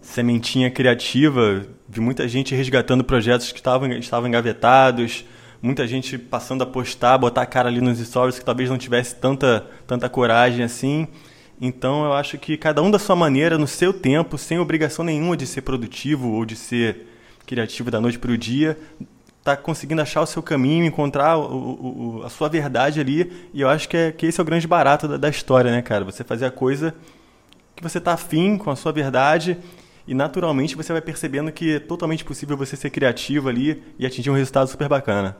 sementinha 0.00 0.70
criativa 0.70 1.66
de 1.88 2.00
muita 2.00 2.28
gente 2.28 2.54
resgatando 2.54 3.02
projetos 3.02 3.50
que 3.50 3.58
estavam, 3.58 3.90
estavam 3.92 4.28
engavetados, 4.28 5.24
muita 5.60 5.86
gente 5.86 6.16
passando 6.16 6.62
a 6.62 6.66
postar, 6.66 7.18
botar 7.18 7.42
a 7.42 7.46
cara 7.46 7.68
ali 7.68 7.80
nos 7.80 7.98
stories 7.98 8.38
que 8.38 8.44
talvez 8.44 8.70
não 8.70 8.78
tivesse 8.78 9.16
tanta, 9.16 9.66
tanta 9.86 10.08
coragem 10.08 10.64
assim. 10.64 11.08
Então 11.60 12.04
eu 12.04 12.12
acho 12.12 12.38
que 12.38 12.56
cada 12.56 12.82
um 12.82 12.90
da 12.90 12.98
sua 12.98 13.16
maneira, 13.16 13.58
no 13.58 13.66
seu 13.66 13.92
tempo, 13.92 14.38
sem 14.38 14.58
obrigação 14.58 15.04
nenhuma 15.04 15.36
de 15.36 15.46
ser 15.46 15.62
produtivo 15.62 16.30
ou 16.32 16.44
de 16.44 16.54
ser 16.54 17.08
criativo 17.46 17.90
da 17.90 18.00
noite 18.00 18.18
para 18.18 18.30
o 18.30 18.38
dia, 18.38 18.78
está 19.38 19.56
conseguindo 19.56 20.02
achar 20.02 20.20
o 20.20 20.26
seu 20.26 20.42
caminho, 20.42 20.84
encontrar 20.84 21.38
o, 21.38 22.18
o, 22.18 22.22
a 22.24 22.28
sua 22.28 22.48
verdade 22.48 23.00
ali. 23.00 23.48
E 23.54 23.60
eu 23.60 23.68
acho 23.68 23.88
que, 23.88 23.96
é, 23.96 24.12
que 24.12 24.26
esse 24.26 24.40
é 24.40 24.42
o 24.42 24.44
grande 24.44 24.66
barato 24.66 25.08
da, 25.08 25.16
da 25.16 25.28
história, 25.28 25.70
né, 25.70 25.80
cara? 25.82 26.04
Você 26.04 26.24
fazer 26.24 26.46
a 26.46 26.50
coisa 26.50 26.94
que 27.76 27.82
você 27.82 27.98
está 27.98 28.14
afim 28.14 28.56
com 28.56 28.70
a 28.70 28.76
sua 28.76 28.90
verdade 28.90 29.58
e 30.06 30.14
naturalmente 30.14 30.74
você 30.74 30.92
vai 30.92 31.02
percebendo 31.02 31.52
que 31.52 31.76
é 31.76 31.78
totalmente 31.78 32.24
possível 32.24 32.56
você 32.56 32.74
ser 32.74 32.90
criativo 32.90 33.48
ali 33.48 33.82
e 33.98 34.06
atingir 34.06 34.30
um 34.30 34.34
resultado 34.34 34.68
super 34.68 34.88
bacana. 34.88 35.36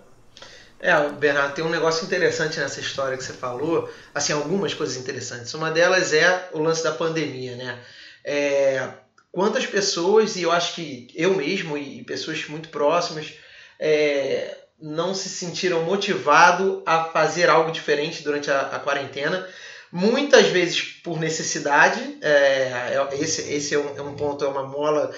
É, 0.79 1.09
Bernardo, 1.09 1.55
tem 1.55 1.65
um 1.65 1.71
negócio 1.71 2.05
interessante 2.05 2.61
nessa 2.61 2.81
história 2.81 3.17
que 3.17 3.25
você 3.25 3.33
falou, 3.33 3.91
assim, 4.15 4.35
algumas 4.35 4.75
coisas 4.75 4.97
interessantes. 4.97 5.55
Uma 5.55 5.71
delas 5.71 6.13
é 6.13 6.51
o 6.53 6.59
lance 6.59 6.85
da 6.85 6.93
pandemia, 6.93 7.57
né? 7.57 7.79
É, 8.23 8.87
quantas 9.33 9.65
pessoas, 9.65 10.37
e 10.37 10.43
eu 10.43 10.53
acho 10.53 10.75
que 10.75 11.09
eu 11.15 11.35
mesmo 11.35 11.79
e 11.79 12.05
pessoas 12.05 12.47
muito 12.49 12.69
próximas, 12.69 13.33
é, 13.81 14.55
não 14.81 15.15
se 15.15 15.31
sentiram 15.31 15.83
motivados 15.85 16.83
a 16.85 17.05
fazer 17.05 17.49
algo 17.49 17.71
diferente 17.73 18.23
durante 18.23 18.51
a, 18.51 18.61
a 18.61 18.79
quarentena 18.79 19.49
muitas 19.93 20.49
vezes 20.49 20.83
por 20.83 21.19
necessidade. 21.19 22.19
É, 22.21 22.95
é, 22.95 23.09
esse 23.21 23.43
esse 23.53 23.75
é, 23.75 23.79
um, 23.79 23.97
é 23.97 24.03
um 24.03 24.15
ponto, 24.15 24.45
é 24.45 24.49
uma 24.49 24.67
mola 24.67 25.13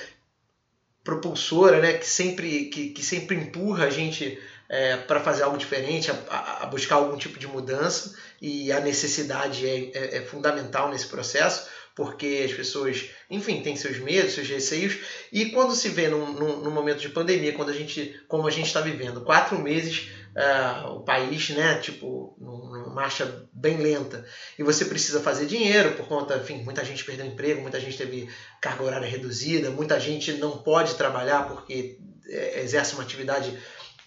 propulsora, 1.03 1.81
né, 1.81 1.95
que 1.95 2.07
sempre 2.07 2.67
que, 2.67 2.91
que 2.91 3.03
sempre 3.03 3.37
empurra 3.37 3.87
a 3.87 3.91
gente 3.91 4.39
é, 4.69 4.97
para 4.97 5.21
fazer 5.21 5.43
algo 5.43 5.57
diferente, 5.57 6.11
a, 6.11 6.63
a, 6.63 6.67
buscar 6.67 6.97
algum 6.97 7.17
tipo 7.17 7.39
de 7.39 7.47
mudança 7.47 8.15
e 8.41 8.71
a 8.71 8.81
necessidade 8.81 9.67
é, 9.67 9.91
é, 9.95 10.17
é, 10.19 10.23
fundamental 10.23 10.91
nesse 10.91 11.07
processo, 11.07 11.67
porque 11.97 12.45
as 12.45 12.53
pessoas, 12.53 13.09
enfim, 13.31 13.63
têm 13.63 13.75
seus 13.75 13.99
medos, 13.99 14.35
seus 14.35 14.49
receios 14.49 14.99
e 15.33 15.47
quando 15.47 15.75
se 15.75 15.89
vê 15.89 16.09
num, 16.09 16.33
num, 16.33 16.61
num 16.61 16.71
momento 16.71 17.01
de 17.01 17.09
pandemia, 17.09 17.55
quando 17.55 17.71
a 17.71 17.75
gente, 17.75 18.21
como 18.29 18.47
a 18.47 18.51
gente 18.51 18.67
está 18.67 18.83
vivendo, 18.83 19.23
quatro 19.23 19.59
meses 19.59 20.11
uh, 20.37 20.97
o 20.97 21.01
país, 21.01 21.51
né, 21.51 21.79
tipo, 21.79 22.37
numa 22.39 22.89
marcha 22.89 23.47
bem 23.53 23.79
lenta, 23.79 24.25
e 24.59 24.63
você 24.63 24.85
precisa 24.85 25.21
fazer 25.21 25.47
dinheiro 25.47 25.93
por 25.93 26.07
conta, 26.07 26.37
enfim, 26.37 26.63
muita 26.63 26.85
gente 26.85 27.05
perdeu 27.05 27.27
emprego, 27.27 27.63
muita 27.63 27.81
gente 27.81 27.97
teve 27.97 28.29
carga 28.61 28.85
horária 28.85 29.09
reduzida, 29.09 29.71
muita 29.71 29.99
gente 29.99 30.33
não 30.35 30.59
pode 30.59 30.95
trabalhar 30.95 31.49
porque 31.49 31.99
é, 32.29 32.63
exerce 32.63 32.95
uma 32.95 33.03
atividade 33.03 33.57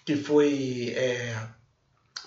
que 0.04 0.16
foi 0.16 0.92
é, 0.96 1.36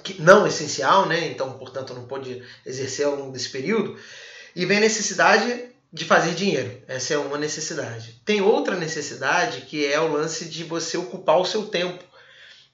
que 0.03 0.21
não 0.21 0.45
essencial, 0.45 1.07
né? 1.07 1.27
Então, 1.27 1.57
portanto, 1.57 1.93
não 1.93 2.05
pôde 2.05 2.43
exercer 2.65 3.05
ao 3.05 3.15
longo 3.15 3.31
desse 3.31 3.49
período. 3.49 3.97
E 4.55 4.65
vem 4.65 4.77
a 4.77 4.81
necessidade 4.81 5.65
de 5.91 6.05
fazer 6.05 6.35
dinheiro. 6.35 6.81
Essa 6.87 7.15
é 7.15 7.17
uma 7.17 7.37
necessidade. 7.37 8.21
Tem 8.23 8.41
outra 8.41 8.75
necessidade 8.75 9.61
que 9.61 9.85
é 9.85 9.99
o 9.99 10.11
lance 10.11 10.45
de 10.45 10.63
você 10.63 10.97
ocupar 10.97 11.39
o 11.39 11.45
seu 11.45 11.65
tempo. 11.67 12.03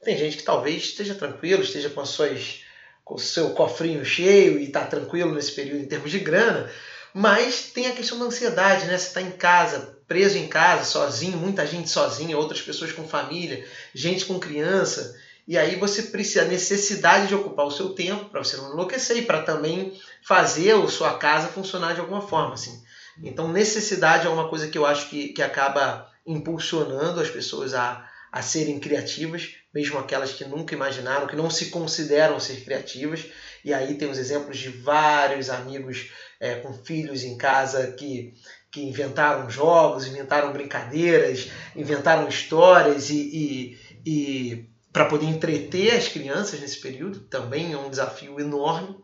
Tem 0.03 0.17
gente 0.17 0.37
que 0.37 0.43
talvez 0.43 0.83
esteja 0.83 1.15
tranquilo, 1.15 1.63
esteja 1.63 1.89
com 1.89 2.01
as 2.01 2.09
suas 2.09 2.61
com 3.03 3.15
o 3.15 3.19
seu 3.19 3.49
cofrinho 3.51 4.05
cheio 4.05 4.59
e 4.59 4.65
está 4.65 4.85
tranquilo 4.85 5.33
nesse 5.33 5.51
período 5.51 5.81
em 5.81 5.87
termos 5.87 6.11
de 6.11 6.19
grana, 6.19 6.69
mas 7.13 7.71
tem 7.73 7.87
a 7.87 7.93
questão 7.93 8.17
da 8.17 8.25
ansiedade, 8.25 8.85
né? 8.85 8.97
Você 8.97 9.07
está 9.07 9.21
em 9.21 9.31
casa, 9.31 9.99
preso 10.07 10.37
em 10.37 10.47
casa, 10.47 10.85
sozinho, 10.85 11.37
muita 11.37 11.65
gente 11.65 11.89
sozinha, 11.89 12.37
outras 12.37 12.61
pessoas 12.61 12.91
com 12.91 13.07
família, 13.07 13.65
gente 13.93 14.25
com 14.25 14.39
criança. 14.39 15.15
E 15.47 15.57
aí 15.57 15.75
você 15.75 16.03
precisa, 16.03 16.43
a 16.43 16.47
necessidade 16.47 17.27
de 17.27 17.35
ocupar 17.35 17.65
o 17.65 17.71
seu 17.71 17.89
tempo 17.89 18.25
para 18.25 18.43
você 18.43 18.55
não 18.55 18.71
enlouquecer 18.71 19.17
e 19.17 19.23
para 19.23 19.41
também 19.41 19.99
fazer 20.23 20.71
a 20.71 20.87
sua 20.87 21.17
casa 21.17 21.47
funcionar 21.47 21.93
de 21.93 21.99
alguma 21.99 22.21
forma. 22.21 22.53
Assim. 22.53 22.81
Então, 23.21 23.51
necessidade 23.51 24.27
é 24.27 24.29
uma 24.29 24.47
coisa 24.47 24.69
que 24.69 24.77
eu 24.77 24.85
acho 24.85 25.09
que, 25.09 25.29
que 25.29 25.41
acaba 25.41 26.09
impulsionando 26.25 27.19
as 27.19 27.29
pessoas 27.29 27.73
a, 27.73 28.07
a 28.31 28.41
serem 28.41 28.79
criativas, 28.79 29.55
mesmo 29.73 29.97
aquelas 29.97 30.33
que 30.33 30.45
nunca 30.45 30.75
imaginaram, 30.75 31.27
que 31.27 31.35
não 31.35 31.49
se 31.49 31.67
consideram 31.67 32.39
ser 32.39 32.63
criativas. 32.63 33.25
E 33.63 33.73
aí 33.73 33.95
tem 33.95 34.09
os 34.09 34.17
exemplos 34.17 34.57
de 34.57 34.69
vários 34.69 35.49
amigos 35.49 36.11
é, 36.39 36.55
com 36.55 36.73
filhos 36.73 37.23
em 37.23 37.37
casa 37.37 37.91
que, 37.91 38.33
que 38.71 38.81
inventaram 38.81 39.49
jogos, 39.49 40.07
inventaram 40.07 40.51
brincadeiras, 40.51 41.49
inventaram 41.75 42.27
histórias 42.27 43.09
e, 43.09 43.15
e, 43.15 43.79
e 44.05 44.69
para 44.91 45.05
poder 45.05 45.27
entreter 45.27 45.95
as 45.95 46.07
crianças 46.07 46.59
nesse 46.59 46.79
período, 46.79 47.19
também 47.21 47.73
é 47.73 47.77
um 47.77 47.89
desafio 47.89 48.39
enorme. 48.39 48.97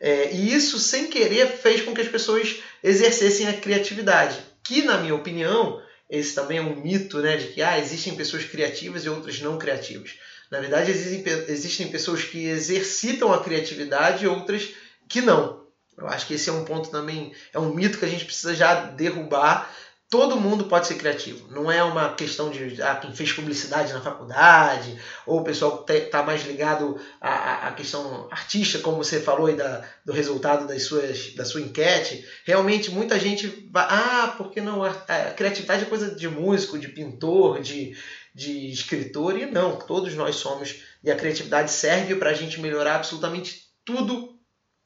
É, 0.00 0.32
e 0.32 0.54
isso, 0.54 0.78
sem 0.78 1.08
querer, 1.08 1.48
fez 1.48 1.82
com 1.82 1.92
que 1.92 2.00
as 2.00 2.08
pessoas 2.08 2.60
exercessem 2.82 3.48
a 3.48 3.52
criatividade, 3.52 4.38
que, 4.62 4.82
na 4.82 4.98
minha 4.98 5.14
opinião, 5.14 5.82
esse 6.08 6.34
também 6.34 6.58
é 6.58 6.62
um 6.62 6.76
mito, 6.76 7.18
né, 7.20 7.36
de 7.36 7.48
que 7.48 7.62
ah, 7.62 7.78
existem 7.78 8.14
pessoas 8.14 8.44
criativas 8.44 9.04
e 9.04 9.08
outras 9.08 9.40
não 9.40 9.58
criativas. 9.58 10.14
Na 10.50 10.60
verdade, 10.60 10.90
existem, 10.90 11.22
existem 11.48 11.88
pessoas 11.88 12.24
que 12.24 12.46
exercitam 12.46 13.32
a 13.32 13.42
criatividade 13.42 14.24
e 14.24 14.28
outras 14.28 14.70
que 15.06 15.20
não. 15.20 15.66
Eu 15.96 16.06
acho 16.06 16.26
que 16.26 16.34
esse 16.34 16.48
é 16.48 16.52
um 16.52 16.64
ponto 16.64 16.90
também, 16.90 17.32
é 17.52 17.58
um 17.58 17.74
mito 17.74 17.98
que 17.98 18.04
a 18.04 18.08
gente 18.08 18.24
precisa 18.24 18.54
já 18.54 18.86
derrubar. 18.86 19.68
Todo 20.10 20.40
mundo 20.40 20.64
pode 20.64 20.86
ser 20.86 20.94
criativo. 20.94 21.48
Não 21.50 21.70
é 21.70 21.82
uma 21.84 22.14
questão 22.14 22.50
de 22.50 22.80
ah, 22.80 22.96
quem 22.96 23.14
fez 23.14 23.30
publicidade 23.30 23.92
na 23.92 24.00
faculdade, 24.00 24.98
ou 25.26 25.40
o 25.40 25.44
pessoal 25.44 25.84
que 25.84 25.92
está 25.92 26.22
mais 26.22 26.46
ligado 26.46 26.98
à, 27.20 27.68
à 27.68 27.72
questão 27.72 28.26
artística, 28.30 28.82
como 28.82 28.96
você 28.96 29.20
falou 29.20 29.48
aí 29.48 29.54
da, 29.54 29.84
do 30.06 30.12
resultado 30.14 30.66
das 30.66 30.84
suas, 30.84 31.34
da 31.34 31.44
sua 31.44 31.60
enquete. 31.60 32.26
Realmente, 32.44 32.90
muita 32.90 33.18
gente. 33.20 33.70
Ah, 33.74 34.34
porque 34.38 34.62
não? 34.62 34.82
A, 34.82 34.90
a 34.90 35.34
criatividade 35.34 35.82
é 35.82 35.88
coisa 35.88 36.14
de 36.14 36.26
músico, 36.26 36.78
de 36.78 36.88
pintor, 36.88 37.60
de, 37.60 37.94
de 38.34 38.70
escritor, 38.70 39.38
e 39.38 39.44
não. 39.44 39.76
Todos 39.76 40.14
nós 40.14 40.36
somos. 40.36 40.82
E 41.04 41.10
a 41.10 41.16
criatividade 41.16 41.70
serve 41.70 42.14
para 42.14 42.30
a 42.30 42.34
gente 42.34 42.58
melhorar 42.62 42.96
absolutamente 42.96 43.68
tudo 43.84 44.37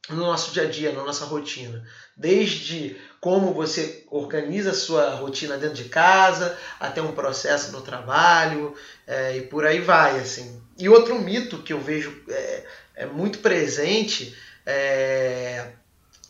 no 0.09 0.16
nosso 0.16 0.52
dia 0.52 0.64
a 0.64 0.71
dia, 0.71 0.92
na 0.92 1.04
nossa 1.04 1.25
rotina. 1.25 1.87
Desde 2.16 2.97
como 3.21 3.54
você 3.54 4.04
organiza 4.11 4.71
a 4.71 4.75
sua 4.75 5.14
rotina 5.14 5.56
dentro 5.56 5.76
de 5.76 5.88
casa, 5.88 6.59
até 6.80 7.00
um 7.00 7.12
processo 7.12 7.71
no 7.73 7.80
trabalho, 7.80 8.75
é, 9.06 9.37
e 9.37 9.42
por 9.42 9.64
aí 9.64 9.80
vai. 9.80 10.18
assim. 10.18 10.61
E 10.78 10.88
outro 10.88 11.18
mito 11.21 11.62
que 11.62 11.73
eu 11.73 11.80
vejo 11.80 12.23
é, 12.28 12.66
é 12.97 13.06
muito 13.06 13.38
presente 13.38 14.37
é, 14.66 15.73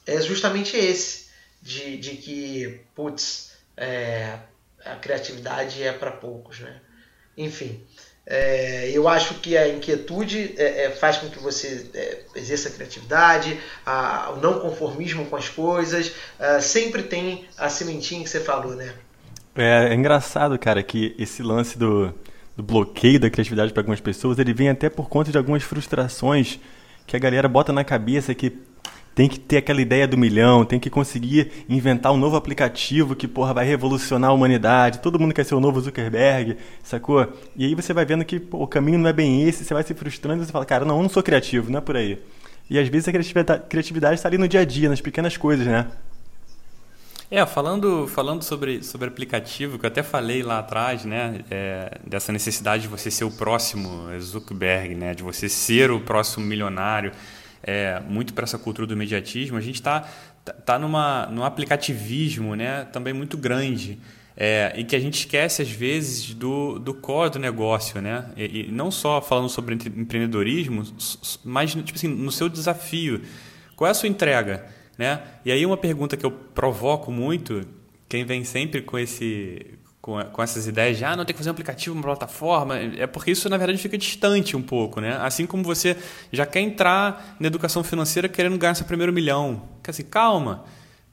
é, 0.07 0.21
justamente 0.21 0.77
esse, 0.77 1.29
de, 1.61 1.97
de 1.97 2.17
que, 2.17 2.81
putz, 2.95 3.53
é, 3.77 4.39
a 4.85 4.97
criatividade 4.97 5.83
é 5.83 5.93
para 5.93 6.11
poucos. 6.11 6.61
Né? 6.61 6.81
Enfim, 7.37 7.85
é, 8.25 8.91
eu 8.91 9.09
acho 9.09 9.35
que 9.35 9.57
a 9.57 9.69
inquietude 9.69 10.55
é, 10.57 10.85
é, 10.85 10.91
faz 10.91 11.19
com 11.19 11.29
que 11.29 11.41
você 11.41 11.91
é, 11.93 12.21
exerça 12.37 12.69
a 12.69 12.73
criatividade, 12.73 13.59
a, 13.85 14.33
o 14.37 14.41
não 14.41 14.61
conformismo 14.61 15.27
com 15.27 15.35
as 15.35 15.49
coisas, 15.49 16.13
é, 16.39 16.61
sempre 16.61 17.03
tem 17.03 17.45
a 17.59 17.69
sementinha 17.69 18.23
que 18.23 18.31
você 18.31 18.41
falou, 18.41 18.75
né? 18.77 18.93
É, 19.57 19.89
é 19.91 19.95
engraçado, 19.95 20.59
cara, 20.59 20.83
que 20.83 21.15
esse 21.19 21.43
lance 21.43 21.77
do, 21.77 22.15
do 22.57 22.63
bloqueio 22.63 23.19
da 23.19 23.29
criatividade 23.29 23.73
para 23.73 23.81
algumas 23.81 24.01
pessoas, 24.01 24.39
ele 24.39 24.55
vem 24.55 24.69
até 24.69 24.89
por 24.89 25.09
conta 25.09 25.33
de 25.33 25.37
algumas 25.37 25.63
frustrações 25.63 26.61
que 27.07 27.17
a 27.17 27.19
galera 27.19 27.49
bota 27.49 27.73
na 27.73 27.83
cabeça 27.83 28.35
que 28.35 28.57
tem 29.15 29.29
que 29.29 29.39
ter 29.39 29.59
aquela 29.59 29.81
ideia 29.81 30.09
do 30.09 30.17
milhão, 30.17 30.65
tem 30.65 30.81
que 30.81 30.89
conseguir 30.89 31.65
inventar 31.69 32.13
um 32.13 32.17
novo 32.17 32.37
aplicativo 32.37 33.15
que, 33.15 33.29
porra, 33.29 33.53
vai 33.53 33.67
revolucionar 33.67 34.31
a 34.31 34.33
humanidade. 34.33 35.01
Todo 35.01 35.19
mundo 35.19 35.35
quer 35.35 35.45
ser 35.45 35.55
o 35.55 35.61
novo 35.61 35.81
Zuckerberg, 35.81 36.57
sacou? 36.83 37.31
E 37.57 37.67
aí 37.67 37.75
você 37.75 37.93
vai 37.93 38.05
vendo 38.05 38.25
que 38.25 38.41
pô, 38.41 38.63
o 38.63 38.67
caminho 38.67 38.99
não 38.99 39.09
é 39.09 39.13
bem 39.13 39.47
esse, 39.47 39.65
você 39.65 39.75
vai 39.75 39.83
se 39.83 39.95
frustrando 39.95 40.43
e 40.43 40.47
você 40.47 40.53
fala, 40.53 40.65
cara, 40.65 40.85
não, 40.85 40.97
eu 40.97 41.03
não 41.03 41.11
sou 41.11 41.23
criativo, 41.23 41.71
não 41.71 41.79
é 41.79 41.83
por 41.83 41.97
aí. 41.97 42.19
E 42.71 42.79
às 42.79 42.89
vezes 42.89 43.09
a 43.09 43.13
criatividade 43.59 44.15
está 44.15 44.29
ali 44.29 44.39
no 44.39 44.49
dia 44.49 44.61
a 44.61 44.65
dia, 44.65 44.89
nas 44.89 45.01
pequenas 45.01 45.37
coisas, 45.37 45.67
né? 45.67 45.89
É, 47.31 47.45
falando, 47.47 48.07
falando 48.07 48.43
sobre, 48.43 48.83
sobre 48.83 49.09
aplicativo, 49.09 49.79
que 49.79 49.87
eu 49.87 49.89
até 49.89 50.03
falei 50.03 50.43
lá 50.43 50.59
atrás, 50.59 51.07
né, 51.07 51.43
é, 51.51 51.99
dessa 52.07 52.31
necessidade 52.31 52.83
de 52.83 52.89
você 52.89 53.11
ser 53.11 53.25
o 53.25 53.31
próximo 53.31 54.07
Zuckerberg, 54.21 54.95
né, 54.95 55.15
de 55.15 55.23
você 55.23 55.49
ser 55.49 55.91
o 55.91 55.99
próximo 55.99 56.45
milionário 56.45 57.11
é, 57.63 58.01
muito 58.01 58.35
para 58.35 58.45
essa 58.45 58.59
cultura 58.59 58.87
do 58.87 58.95
imediatismo, 58.95 59.57
a 59.57 59.61
gente 59.61 59.77
está 59.77 60.09
tá 60.65 60.79
numa, 60.79 61.27
num 61.27 61.45
aplicativismo 61.45 62.55
né, 62.55 62.85
também 62.87 63.13
muito 63.13 63.37
grande. 63.37 63.99
É, 64.35 64.73
e 64.77 64.85
que 64.85 64.97
a 64.97 64.99
gente 64.99 65.15
esquece 65.21 65.61
às 65.61 65.71
vezes 65.71 66.33
do, 66.33 66.79
do 66.79 66.95
core 66.95 67.33
do 67.33 67.39
negócio, 67.39 68.01
né? 68.01 68.25
E, 68.35 68.61
e, 68.61 68.73
não 68.73 68.91
só 68.91 69.21
falando 69.21 69.51
sobre 69.51 69.75
empreendedorismo, 69.75 70.83
mas 71.45 71.73
tipo 71.73 71.95
assim, 71.95 72.09
no 72.09 72.33
seu 72.33 72.49
desafio. 72.49 73.21
Qual 73.77 73.87
é 73.87 73.91
a 73.91 73.95
sua 73.95 74.09
entrega? 74.09 74.67
Né? 74.97 75.21
E 75.45 75.53
aí 75.53 75.67
uma 75.67 75.77
pergunta 75.77 76.17
que 76.17 76.25
eu 76.25 76.31
provoco 76.31 77.13
muito, 77.13 77.63
quem 78.09 78.25
vem 78.25 78.43
sempre 78.43 78.81
com 78.81 78.99
esse 78.99 79.79
com, 80.03 80.21
com 80.21 80.43
essas 80.43 80.67
ideias 80.67 80.99
de 80.99 81.05
ah, 81.05 81.15
não 81.15 81.25
tem 81.25 81.33
que 81.33 81.39
fazer 81.39 81.51
um 81.51 81.53
aplicativo, 81.53 81.95
uma 81.95 82.03
plataforma, 82.03 82.77
é 82.77 83.07
porque 83.07 83.31
isso 83.31 83.49
na 83.49 83.57
verdade 83.57 83.79
fica 83.79 83.97
distante 83.97 84.57
um 84.57 84.63
pouco, 84.63 85.01
né? 85.01 85.17
Assim 85.23 85.47
como 85.47 85.63
você 85.63 85.97
já 86.33 86.45
quer 86.45 86.61
entrar 86.61 87.37
na 87.39 87.47
educação 87.47 87.85
financeira 87.85 88.29
querendo 88.29 88.59
ganhar 88.59 88.75
seu 88.75 88.85
primeiro 88.85 89.13
milhão. 89.13 89.63
Quer 89.81 89.93
assim, 89.93 90.03
calma, 90.03 90.65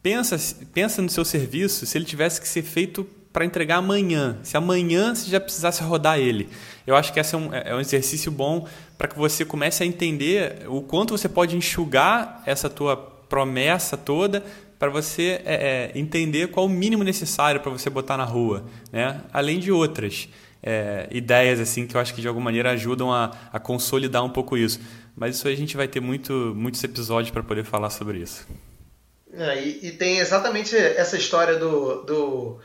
pensa, 0.01 0.37
pensa 0.73 1.03
no 1.03 1.09
seu 1.09 1.23
serviço 1.23 1.85
se 1.85 1.95
ele 1.99 2.05
tivesse 2.05 2.41
que 2.41 2.47
ser 2.47 2.63
feito 2.63 3.07
para 3.31 3.45
entregar 3.45 3.77
amanhã, 3.77 4.39
se 4.41 4.57
amanhã 4.57 5.13
você 5.13 5.29
já 5.29 5.39
precisasse 5.39 5.83
rodar 5.83 6.17
ele. 6.17 6.49
Eu 6.87 6.95
acho 6.95 7.13
que 7.13 7.19
esse 7.19 7.35
é 7.35 7.37
um, 7.37 7.53
é 7.53 7.75
um 7.75 7.79
exercício 7.79 8.31
bom 8.31 8.67
para 8.97 9.07
que 9.07 9.15
você 9.15 9.45
comece 9.45 9.83
a 9.83 9.85
entender 9.85 10.65
o 10.67 10.81
quanto 10.81 11.15
você 11.15 11.29
pode 11.29 11.55
enxugar 11.55 12.41
essa 12.43 12.67
tua 12.67 12.97
promessa 12.97 13.95
toda 13.95 14.43
para 14.79 14.89
você 14.89 15.41
é, 15.45 15.91
é, 15.93 15.99
entender 15.99 16.47
qual 16.47 16.65
o 16.65 16.69
mínimo 16.69 17.03
necessário 17.03 17.59
para 17.59 17.69
você 17.69 17.89
botar 17.89 18.15
na 18.15 18.23
rua, 18.23 18.65
né? 18.91 19.21
além 19.33 19.59
de 19.59 19.71
outras 19.73 20.29
é, 20.63 21.07
ideias 21.11 21.59
assim 21.59 21.85
que 21.85 21.95
eu 21.95 22.01
acho 22.01 22.13
que 22.13 22.21
de 22.21 22.27
alguma 22.27 22.45
maneira 22.45 22.71
ajudam 22.71 23.13
a, 23.13 23.31
a 23.51 23.59
consolidar 23.59 24.23
um 24.23 24.29
pouco 24.29 24.57
isso. 24.57 24.79
Mas 25.15 25.35
isso 25.35 25.47
aí 25.47 25.53
a 25.53 25.57
gente 25.57 25.75
vai 25.75 25.87
ter 25.87 25.99
muito, 25.99 26.33
muitos 26.55 26.81
episódios 26.81 27.29
para 27.29 27.43
poder 27.43 27.65
falar 27.65 27.89
sobre 27.89 28.19
isso. 28.19 28.47
É, 29.33 29.61
e, 29.61 29.87
e, 29.87 29.91
tem 29.91 30.17
exatamente 30.19 30.75
essa 30.75 31.17
história 31.17 31.57
do, 31.57 32.03
do, 32.03 32.59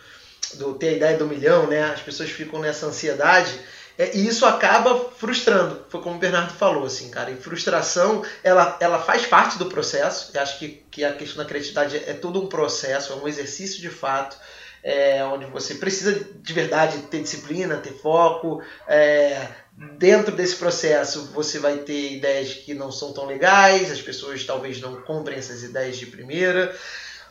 do 0.54 0.74
ter 0.74 0.88
a 0.88 0.92
ideia 0.92 1.18
do 1.18 1.26
milhão, 1.26 1.66
né? 1.66 1.82
As 1.82 2.00
pessoas 2.00 2.30
ficam 2.30 2.60
nessa 2.60 2.86
ansiedade 2.86 3.52
é, 3.96 4.16
e 4.16 4.26
isso 4.26 4.44
acaba 4.44 5.08
frustrando, 5.10 5.84
foi 5.88 6.00
como 6.00 6.16
o 6.16 6.18
Bernardo 6.18 6.52
falou, 6.54 6.84
assim, 6.84 7.10
cara. 7.10 7.30
E 7.30 7.36
frustração, 7.36 8.24
ela, 8.42 8.76
ela 8.80 8.98
faz 8.98 9.24
parte 9.24 9.56
do 9.56 9.66
processo. 9.66 10.30
Eu 10.34 10.42
acho 10.42 10.58
que, 10.58 10.84
que 10.90 11.04
a 11.04 11.12
questão 11.12 11.42
da 11.42 11.48
criatividade 11.48 11.96
é, 11.96 12.12
todo 12.12 12.42
um 12.42 12.48
processo, 12.48 13.12
é 13.12 13.16
um 13.16 13.28
exercício 13.28 13.80
de 13.80 13.88
fato, 13.88 14.36
é, 14.82 15.24
onde 15.24 15.46
você 15.46 15.76
precisa 15.76 16.12
de 16.12 16.52
verdade 16.52 16.98
ter 17.02 17.22
disciplina, 17.22 17.76
ter 17.76 17.92
foco. 17.92 18.60
É, 18.88 19.46
dentro 19.96 20.34
desse 20.34 20.56
processo, 20.56 21.30
você 21.32 21.60
vai 21.60 21.78
ter 21.78 22.14
ideias 22.14 22.52
que 22.52 22.74
não 22.74 22.90
são 22.90 23.12
tão 23.12 23.26
legais, 23.26 23.92
as 23.92 24.02
pessoas 24.02 24.44
talvez 24.44 24.80
não 24.80 25.02
comprem 25.02 25.38
essas 25.38 25.62
ideias 25.62 25.96
de 25.96 26.06
primeira. 26.06 26.74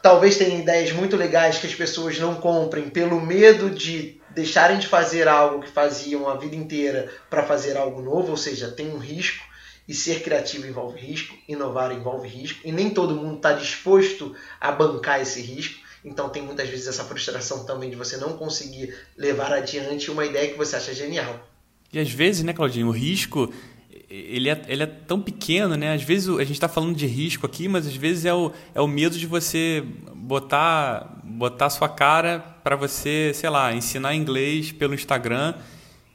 Talvez 0.01 0.37
tenha 0.37 0.59
ideias 0.59 0.91
muito 0.93 1.15
legais 1.15 1.57
que 1.57 1.67
as 1.67 1.75
pessoas 1.75 2.17
não 2.19 2.35
comprem 2.35 2.89
pelo 2.89 3.21
medo 3.21 3.69
de 3.69 4.21
deixarem 4.33 4.79
de 4.79 4.87
fazer 4.87 5.27
algo 5.27 5.63
que 5.63 5.69
faziam 5.69 6.29
a 6.29 6.35
vida 6.35 6.55
inteira 6.55 7.11
para 7.29 7.43
fazer 7.43 7.77
algo 7.77 8.01
novo, 8.01 8.31
ou 8.31 8.37
seja, 8.37 8.71
tem 8.71 8.89
um 8.89 8.97
risco. 8.97 9.43
E 9.85 9.93
ser 9.93 10.23
criativo 10.23 10.65
envolve 10.65 10.97
risco, 10.97 11.35
inovar 11.45 11.91
envolve 11.91 12.25
risco, 12.25 12.61
e 12.63 12.71
nem 12.71 12.89
todo 12.89 13.15
mundo 13.15 13.35
está 13.35 13.51
disposto 13.51 14.33
a 14.59 14.71
bancar 14.71 15.19
esse 15.19 15.41
risco. 15.41 15.77
Então 16.05 16.29
tem 16.29 16.41
muitas 16.41 16.69
vezes 16.69 16.87
essa 16.87 17.03
frustração 17.03 17.65
também 17.65 17.89
de 17.89 17.97
você 17.97 18.15
não 18.15 18.37
conseguir 18.37 18.95
levar 19.17 19.51
adiante 19.51 20.09
uma 20.09 20.25
ideia 20.25 20.49
que 20.49 20.57
você 20.57 20.77
acha 20.77 20.93
genial. 20.93 21.45
E 21.91 21.99
às 21.99 22.09
vezes, 22.09 22.43
né, 22.43 22.53
Claudinho, 22.53 22.87
o 22.87 22.91
risco 22.91 23.51
ele 24.09 24.49
é, 24.49 24.61
ele 24.67 24.83
é 24.83 24.85
tão 24.85 25.19
pequeno, 25.19 25.75
né? 25.75 25.93
Às 25.93 26.03
vezes 26.03 26.29
a 26.29 26.43
gente 26.43 26.53
está 26.53 26.69
falando 26.69 26.95
de 26.95 27.07
risco 27.07 27.45
aqui, 27.45 27.67
mas 27.67 27.87
às 27.87 27.95
vezes 27.95 28.25
é 28.25 28.33
o, 28.33 28.51
é 28.73 28.79
o 28.79 28.87
medo 28.87 29.17
de 29.17 29.25
você 29.25 29.83
botar 30.23 31.19
botar 31.23 31.69
sua 31.69 31.89
cara 31.89 32.39
para 32.63 32.75
você, 32.75 33.31
sei 33.33 33.49
lá, 33.49 33.73
ensinar 33.73 34.15
inglês 34.15 34.71
pelo 34.71 34.93
Instagram 34.93 35.53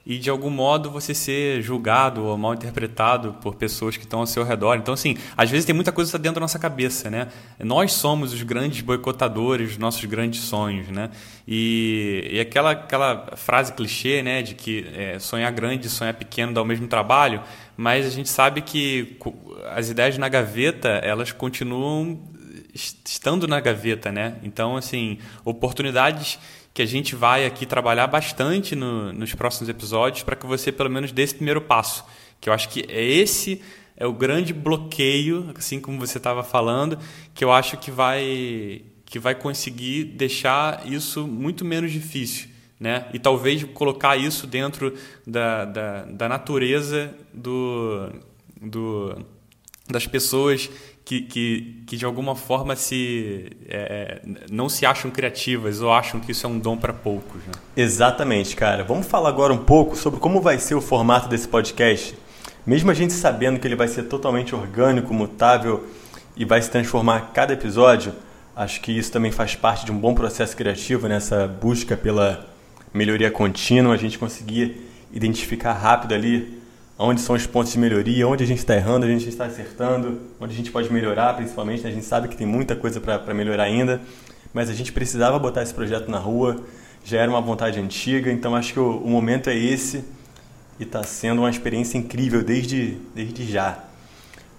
e 0.07 0.19
de 0.19 0.31
algum 0.31 0.49
modo 0.49 0.91
você 0.91 1.13
ser 1.13 1.61
julgado 1.61 2.25
ou 2.25 2.39
mal 2.39 2.55
interpretado 2.55 3.35
por 3.43 3.57
pessoas 3.57 3.99
que 3.99 4.05
estão 4.05 4.21
ao 4.21 4.27
seu 4.27 4.43
redor. 4.43 4.77
Então, 4.77 4.95
assim, 4.95 5.19
às 5.37 5.51
vezes 5.51 5.67
tem 5.67 5.75
muita 5.75 5.93
coisa 5.93 6.09
está 6.09 6.17
dentro 6.17 6.37
da 6.37 6.41
nossa 6.41 6.59
cabeça, 6.59 7.11
né? 7.11 7.29
Nós 7.59 7.93
somos 7.93 8.33
os 8.33 8.43
grandes 8.43 8.81
boicotadores 8.81 9.69
dos 9.69 9.79
nossos 9.79 10.03
grandes 10.07 10.41
sonhos, 10.41 10.89
né? 10.89 11.11
E, 11.47 12.27
e 12.33 12.41
aquela, 12.41 12.71
aquela 12.71 13.37
frase 13.37 13.75
clichê, 13.75 14.23
né, 14.23 14.41
de 14.41 14.55
que 14.55 14.87
é, 14.95 15.19
sonhar 15.19 15.53
grande 15.53 15.89
e 15.89 15.91
sonhar 15.91 16.15
pequeno 16.15 16.55
dá 16.55 16.63
o 16.63 16.65
mesmo 16.65 16.89
trabalho, 16.89 17.43
mas 17.77 18.07
a 18.07 18.11
gente 18.11 18.31
sabe 18.31 18.63
que 18.63 19.19
as 19.75 19.91
ideias 19.91 20.17
na 20.17 20.31
gaveta, 20.31 20.89
elas 20.89 21.33
continuam 21.33 22.19
estando 22.75 23.47
na 23.47 23.61
gaveta, 23.61 24.13
né? 24.13 24.37
Então, 24.43 24.77
assim, 24.77 25.19
oportunidades 25.45 26.39
que 26.73 26.83
a 26.83 26.87
gente 26.87 27.17
vai 27.17 27.45
aqui 27.45 27.67
trabalhar 27.67 28.07
bastante 28.07 28.77
no, 28.77 29.13
nos 29.13 29.35
próximos 29.35 29.69
episódios 29.69 30.23
para 30.23 30.37
que 30.37 30.47
você 30.47 30.71
pelo 30.71 30.89
menos 30.89 31.11
dê 31.11 31.23
esse 31.23 31.35
primeiro 31.35 31.61
passo. 31.61 32.05
Que 32.41 32.49
eu 32.49 32.53
acho 32.53 32.69
que 32.69 32.85
é 32.89 33.03
esse 33.03 33.61
é 33.97 34.07
o 34.07 34.13
grande 34.13 34.55
bloqueio, 34.55 35.53
assim 35.57 35.81
como 35.81 35.99
você 35.99 36.19
estava 36.19 36.45
falando, 36.45 36.97
que 37.35 37.45
eu 37.45 37.51
acho 37.51 37.77
que 37.79 37.91
vai 37.91 38.83
que 39.05 39.19
vai 39.19 39.35
conseguir 39.35 40.05
deixar 40.05 40.87
isso 40.87 41.27
muito 41.27 41.65
menos 41.65 41.91
difícil. 41.91 42.49
Né? 42.79 43.07
E 43.13 43.19
talvez 43.19 43.65
colocar 43.65 44.17
isso 44.17 44.47
dentro 44.47 44.95
da, 45.27 45.65
da, 45.65 46.05
da 46.05 46.29
natureza 46.29 47.13
do, 47.35 48.09
do, 48.61 49.27
das 49.91 50.07
pessoas 50.07 50.71
que, 51.09 51.23
que, 51.23 51.83
que 51.87 51.97
de 51.97 52.05
alguma 52.05 52.37
forma 52.37 52.77
se 52.77 53.51
é, 53.67 54.21
não 54.51 54.69
se 54.69 54.85
acham 54.85 55.11
criativas 55.11 55.81
ou 55.81 55.91
acham 55.91 56.21
que 56.21 56.33
isso 56.33 56.47
é 56.47 56.51
um 56.51 56.59
dom 56.59 56.77
para 56.77 56.93
poucos. 56.93 57.41
Né? 57.47 57.53
Exatamente, 57.75 58.55
cara. 58.55 58.85
Vamos 58.85 59.07
falar 59.07 59.31
agora 59.31 59.55
um 59.55 59.65
pouco 59.65 59.97
sobre 59.97 60.21
como 60.21 60.43
vai 60.43 60.59
ser 60.59 60.75
o 60.75 60.83
formato 60.83 61.27
desse 61.27 61.49
podcast. 61.49 62.15
Mesmo 62.67 62.91
a 62.91 62.95
gente 62.95 63.15
sabendo 63.15 63.59
que 63.59 63.67
ele 63.67 63.75
vai 63.75 63.89
ser 63.89 64.03
totalmente 64.03 64.55
orgânico, 64.55 65.15
mutável 65.15 65.87
e 66.37 66.45
vai 66.45 66.61
se 66.61 66.71
transformar 66.71 67.17
a 67.17 67.21
cada 67.23 67.55
episódio, 67.55 68.13
acho 68.55 68.79
que 68.83 68.93
isso 68.93 69.11
também 69.11 69.33
faz 69.33 69.55
parte 69.55 69.87
de 69.87 69.93
um 69.93 69.97
bom 69.97 70.15
processo 70.15 70.55
criativo 70.55 71.09
nessa 71.09 71.47
busca 71.47 71.97
pela 71.97 72.47
melhoria 72.93 73.31
contínua, 73.31 73.95
a 73.95 73.99
gente 73.99 74.19
conseguir 74.19 74.87
identificar 75.11 75.73
rápido 75.73 76.13
ali 76.13 76.58
onde 76.99 77.21
são 77.21 77.37
os 77.37 77.47
pontos 77.47 77.73
de 77.73 77.79
melhoria, 77.79 78.27
onde 78.27 78.43
a 78.43 78.47
gente 78.47 78.59
está 78.59 78.75
errando, 78.75 79.07
a 79.07 79.09
gente 79.09 79.29
está 79.29 79.45
acertando, 79.45 80.21
onde 80.41 80.53
a 80.53 80.57
gente 80.57 80.73
pode 80.73 80.93
melhorar, 80.93 81.35
principalmente. 81.35 81.85
Né? 81.85 81.91
A 81.91 81.93
gente 81.93 82.05
sabe 82.05 82.27
que 82.27 82.37
tem 82.37 82.47
muita 82.47 82.75
coisa 82.75 83.01
para 83.01 83.33
melhorar 83.33 83.65
ainda, 83.65 84.01
mas 84.53 84.69
a 84.69 84.75
gente 84.75 84.93
precisava 84.93 85.39
botar 85.39 85.63
esse 85.63 85.73
projeto 85.73 86.11
na 86.11 86.19
rua, 86.19 86.61
já 87.05 87.21
era 87.21 87.31
uma 87.31 87.41
vontade 87.41 87.79
antiga, 87.79 88.33
então 88.33 88.57
acho 88.57 88.73
que 88.73 88.81
o, 88.81 88.99
o 88.99 89.09
momento 89.09 89.49
é 89.49 89.57
esse 89.57 90.05
e 90.79 90.83
está 90.83 91.03
sendo 91.05 91.43
uma 91.43 91.51
experiência 91.51 91.97
incrível 91.97 92.43
desde, 92.43 92.99
desde 93.15 93.45
já. 93.51 93.85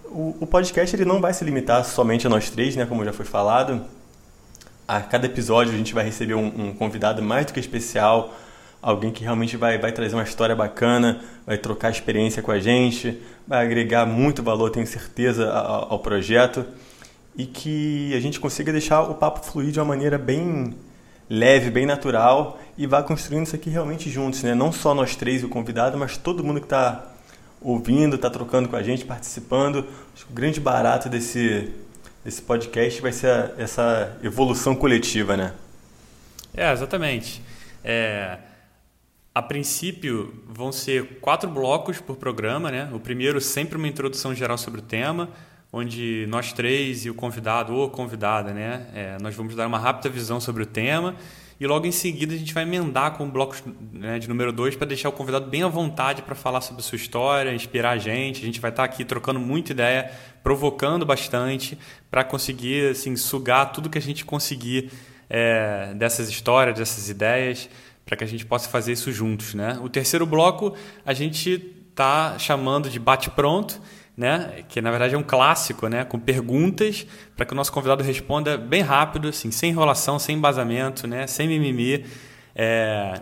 O, 0.06 0.38
o, 0.40 0.48
podcast 0.48 0.96
ele 0.96 1.06
não 1.06 1.22
vai 1.22 1.34
se 1.34 1.44
limitar 1.44 1.84
somente 1.84 2.26
a 2.26 2.30
nós 2.30 2.50
três, 2.50 2.76
né, 2.76 2.86
como 2.86 3.04
já 3.04 3.14
foi 3.14 3.26
falado. 3.26 3.84
A 4.88 5.02
cada 5.02 5.28
episódio 5.28 5.74
a 5.74 5.78
gente 5.78 5.94
vai 5.94 6.04
receber 6.04 6.34
um, 6.34 6.70
um 6.70 6.74
convidado 6.74 7.22
mais 7.22 7.46
do 7.46 7.54
que 7.54 7.60
especial, 7.60 8.34
alguém 8.82 9.12
que 9.12 9.24
realmente 9.24 9.58
vai, 9.58 9.78
vai 9.78 9.92
trazer 9.92 10.16
uma 10.16 10.24
história 10.24 10.56
bacana, 10.56 11.22
vai 11.46 11.58
trocar 11.58 11.92
experiência 11.92 12.42
com 12.42 12.52
a 12.52 12.60
gente, 12.60 13.22
vai 13.48 13.66
agregar 13.66 14.06
muito 14.06 14.42
valor, 14.42 14.70
tenho 14.70 14.88
certeza, 14.88 15.52
ao, 15.52 15.94
ao 15.94 16.00
projeto 16.00 16.66
e 17.36 17.46
que 17.46 18.14
a 18.16 18.20
gente 18.20 18.40
consiga 18.40 18.72
deixar 18.72 19.02
o 19.04 19.16
papo 19.16 19.46
fluir 19.46 19.72
de 19.72 19.80
uma 19.80 19.86
maneira 19.86 20.18
bem 20.18 20.76
leve, 21.30 21.70
bem 21.70 21.86
natural 21.86 22.60
e 22.78 22.88
vá 22.88 23.04
construindo 23.04 23.46
isso 23.46 23.56
aqui 23.56 23.70
realmente 23.70 24.10
juntos, 24.10 24.42
né? 24.44 24.56
Não 24.56 24.72
só 24.72 24.94
nós 24.94 25.16
três 25.16 25.42
e 25.42 25.46
o 25.46 25.50
convidado, 25.50 25.98
mas 25.98 26.18
todo 26.18 26.44
mundo 26.44 26.60
que 26.60 26.66
está 26.66 27.06
ouvindo, 27.62 28.16
está 28.16 28.30
trocando 28.30 28.68
com 28.68 28.76
a 28.76 28.84
gente, 28.84 29.06
participando. 29.06 29.86
Acho 30.14 30.26
que 30.26 30.32
o 30.32 30.36
grande 30.36 30.60
barato 30.60 31.08
desse, 31.08 31.72
desse 32.26 32.42
podcast 32.42 33.02
vai 33.02 33.12
ser 33.12 33.52
essa 33.58 34.18
evolução 34.24 34.76
coletiva, 34.76 35.38
né? 35.38 35.54
É, 36.54 36.72
exatamente. 36.72 37.42
É, 37.84 38.38
a 39.34 39.42
princípio, 39.42 40.34
vão 40.48 40.72
ser 40.72 41.20
quatro 41.20 41.50
blocos 41.50 42.00
por 42.00 42.18
programa. 42.18 42.72
Né? 42.72 42.90
O 42.94 43.00
primeiro, 43.00 43.40
sempre 43.40 43.78
uma 43.78 43.88
introdução 43.88 44.34
geral 44.34 44.58
sobre 44.58 44.80
o 44.80 44.84
tema, 44.84 45.30
onde 45.72 46.26
nós 46.28 46.52
três 46.52 47.06
e 47.06 47.10
o 47.10 47.14
convidado 47.14 47.74
ou 47.74 47.90
convidada, 47.90 48.52
né? 48.52 48.88
É, 48.94 49.18
nós 49.22 49.36
vamos 49.36 49.56
dar 49.56 49.68
uma 49.68 49.78
rápida 49.78 50.10
visão 50.10 50.40
sobre 50.40 50.64
o 50.64 50.66
tema. 50.66 51.16
E 51.60 51.68
logo 51.68 51.86
em 51.86 51.92
seguida 51.92 52.34
a 52.34 52.38
gente 52.38 52.54
vai 52.54 52.64
emendar 52.64 53.18
com 53.18 53.26
o 53.26 53.30
bloco 53.30 53.56
né, 53.92 54.18
de 54.18 54.30
número 54.30 54.52
dois 54.52 54.78
para 54.78 54.88
deixar 54.88 55.10
o 55.10 55.12
convidado 55.12 55.48
bem 55.48 55.62
à 55.62 55.68
vontade 55.68 56.22
para 56.22 56.34
falar 56.34 56.62
sobre 56.62 56.82
a 56.82 56.84
sua 56.84 56.96
história, 56.96 57.54
inspirar 57.54 57.92
a 57.92 57.98
gente. 57.98 58.42
A 58.42 58.46
gente 58.46 58.62
vai 58.62 58.72
estar 58.72 58.86
aqui 58.86 59.04
trocando 59.04 59.42
muita 59.42 59.74
ideia, 59.74 60.10
provocando 60.42 61.06
bastante 61.06 61.78
para 62.10 62.24
conseguir 62.24 62.92
assim, 62.92 63.16
sugar 63.18 63.74
tudo 63.74 63.90
que 63.90 63.98
a 63.98 64.02
gente 64.02 64.24
conseguir 64.24 64.90
é, 65.30 65.94
dessas 65.96 66.30
histórias, 66.30 66.80
dessas 66.80 67.10
ideias 67.10 67.70
para 68.10 68.18
que 68.18 68.24
a 68.24 68.28
gente 68.28 68.44
possa 68.44 68.68
fazer 68.68 68.94
isso 68.94 69.12
juntos. 69.12 69.54
Né? 69.54 69.80
O 69.84 69.88
terceiro 69.88 70.26
bloco 70.26 70.74
a 71.06 71.14
gente 71.14 71.64
está 71.92 72.40
chamando 72.40 72.90
de 72.90 72.98
bate-pronto, 72.98 73.80
né? 74.18 74.64
que 74.68 74.82
na 74.82 74.90
verdade 74.90 75.14
é 75.14 75.18
um 75.18 75.24
clássico, 75.24 75.88
né? 75.88 76.04
com 76.04 76.18
perguntas 76.20 77.06
para 77.38 77.46
que 77.46 77.54
o 77.54 77.56
nosso 77.56 77.72
convidado 77.72 78.04
responda 78.04 78.58
bem 78.58 78.82
rápido, 78.82 79.28
assim, 79.28 79.52
sem 79.52 79.70
enrolação, 79.70 80.18
sem 80.18 80.36
embasamento, 80.36 81.06
né? 81.06 81.28
sem 81.28 81.48
mimimi. 81.48 82.04
É, 82.56 83.22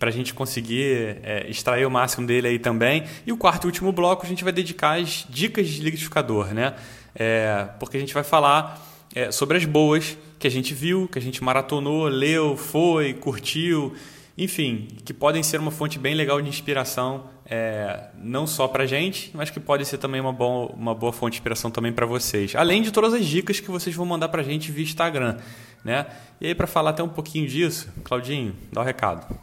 para 0.00 0.08
a 0.08 0.12
gente 0.12 0.34
conseguir 0.34 1.18
é, 1.22 1.46
extrair 1.48 1.86
o 1.86 1.90
máximo 1.90 2.26
dele 2.26 2.48
aí 2.48 2.58
também. 2.58 3.04
E 3.24 3.30
o 3.30 3.36
quarto 3.36 3.64
e 3.64 3.66
último 3.66 3.92
bloco 3.92 4.26
a 4.26 4.28
gente 4.28 4.42
vai 4.42 4.52
dedicar 4.52 4.98
às 4.98 5.24
dicas 5.30 5.68
de 5.68 5.80
liquidificador, 5.80 6.52
né? 6.52 6.74
É, 7.14 7.68
porque 7.78 7.96
a 7.96 8.00
gente 8.00 8.12
vai 8.12 8.24
falar 8.24 8.84
é, 9.14 9.30
sobre 9.30 9.56
as 9.56 9.64
boas 9.64 10.18
que 10.40 10.48
a 10.48 10.50
gente 10.50 10.74
viu, 10.74 11.06
que 11.06 11.18
a 11.18 11.22
gente 11.22 11.42
maratonou, 11.44 12.08
leu, 12.08 12.56
foi, 12.56 13.14
curtiu 13.14 13.94
enfim, 14.36 14.88
que 15.04 15.14
podem 15.14 15.42
ser 15.42 15.60
uma 15.60 15.70
fonte 15.70 15.98
bem 15.98 16.14
legal 16.14 16.42
de 16.42 16.48
inspiração, 16.48 17.30
é, 17.46 18.08
não 18.16 18.46
só 18.46 18.66
para 18.66 18.82
a 18.82 18.86
gente, 18.86 19.30
mas 19.32 19.48
que 19.48 19.60
pode 19.60 19.84
ser 19.86 19.98
também 19.98 20.20
uma, 20.20 20.32
bom, 20.32 20.66
uma 20.76 20.94
boa 20.94 21.12
fonte 21.12 21.32
de 21.32 21.38
inspiração 21.38 21.70
também 21.70 21.92
para 21.92 22.04
vocês. 22.04 22.54
Além 22.56 22.82
de 22.82 22.90
todas 22.90 23.14
as 23.14 23.24
dicas 23.24 23.60
que 23.60 23.70
vocês 23.70 23.94
vão 23.94 24.04
mandar 24.04 24.28
para 24.28 24.40
a 24.40 24.44
gente 24.44 24.72
via 24.72 24.84
Instagram. 24.84 25.38
Né? 25.84 26.06
E 26.40 26.48
aí, 26.48 26.54
para 26.54 26.66
falar 26.66 26.90
até 26.90 27.02
um 27.02 27.08
pouquinho 27.08 27.46
disso, 27.46 27.88
Claudinho, 28.02 28.56
dá 28.72 28.80
o 28.80 28.84
um 28.84 28.86
recado. 28.86 29.38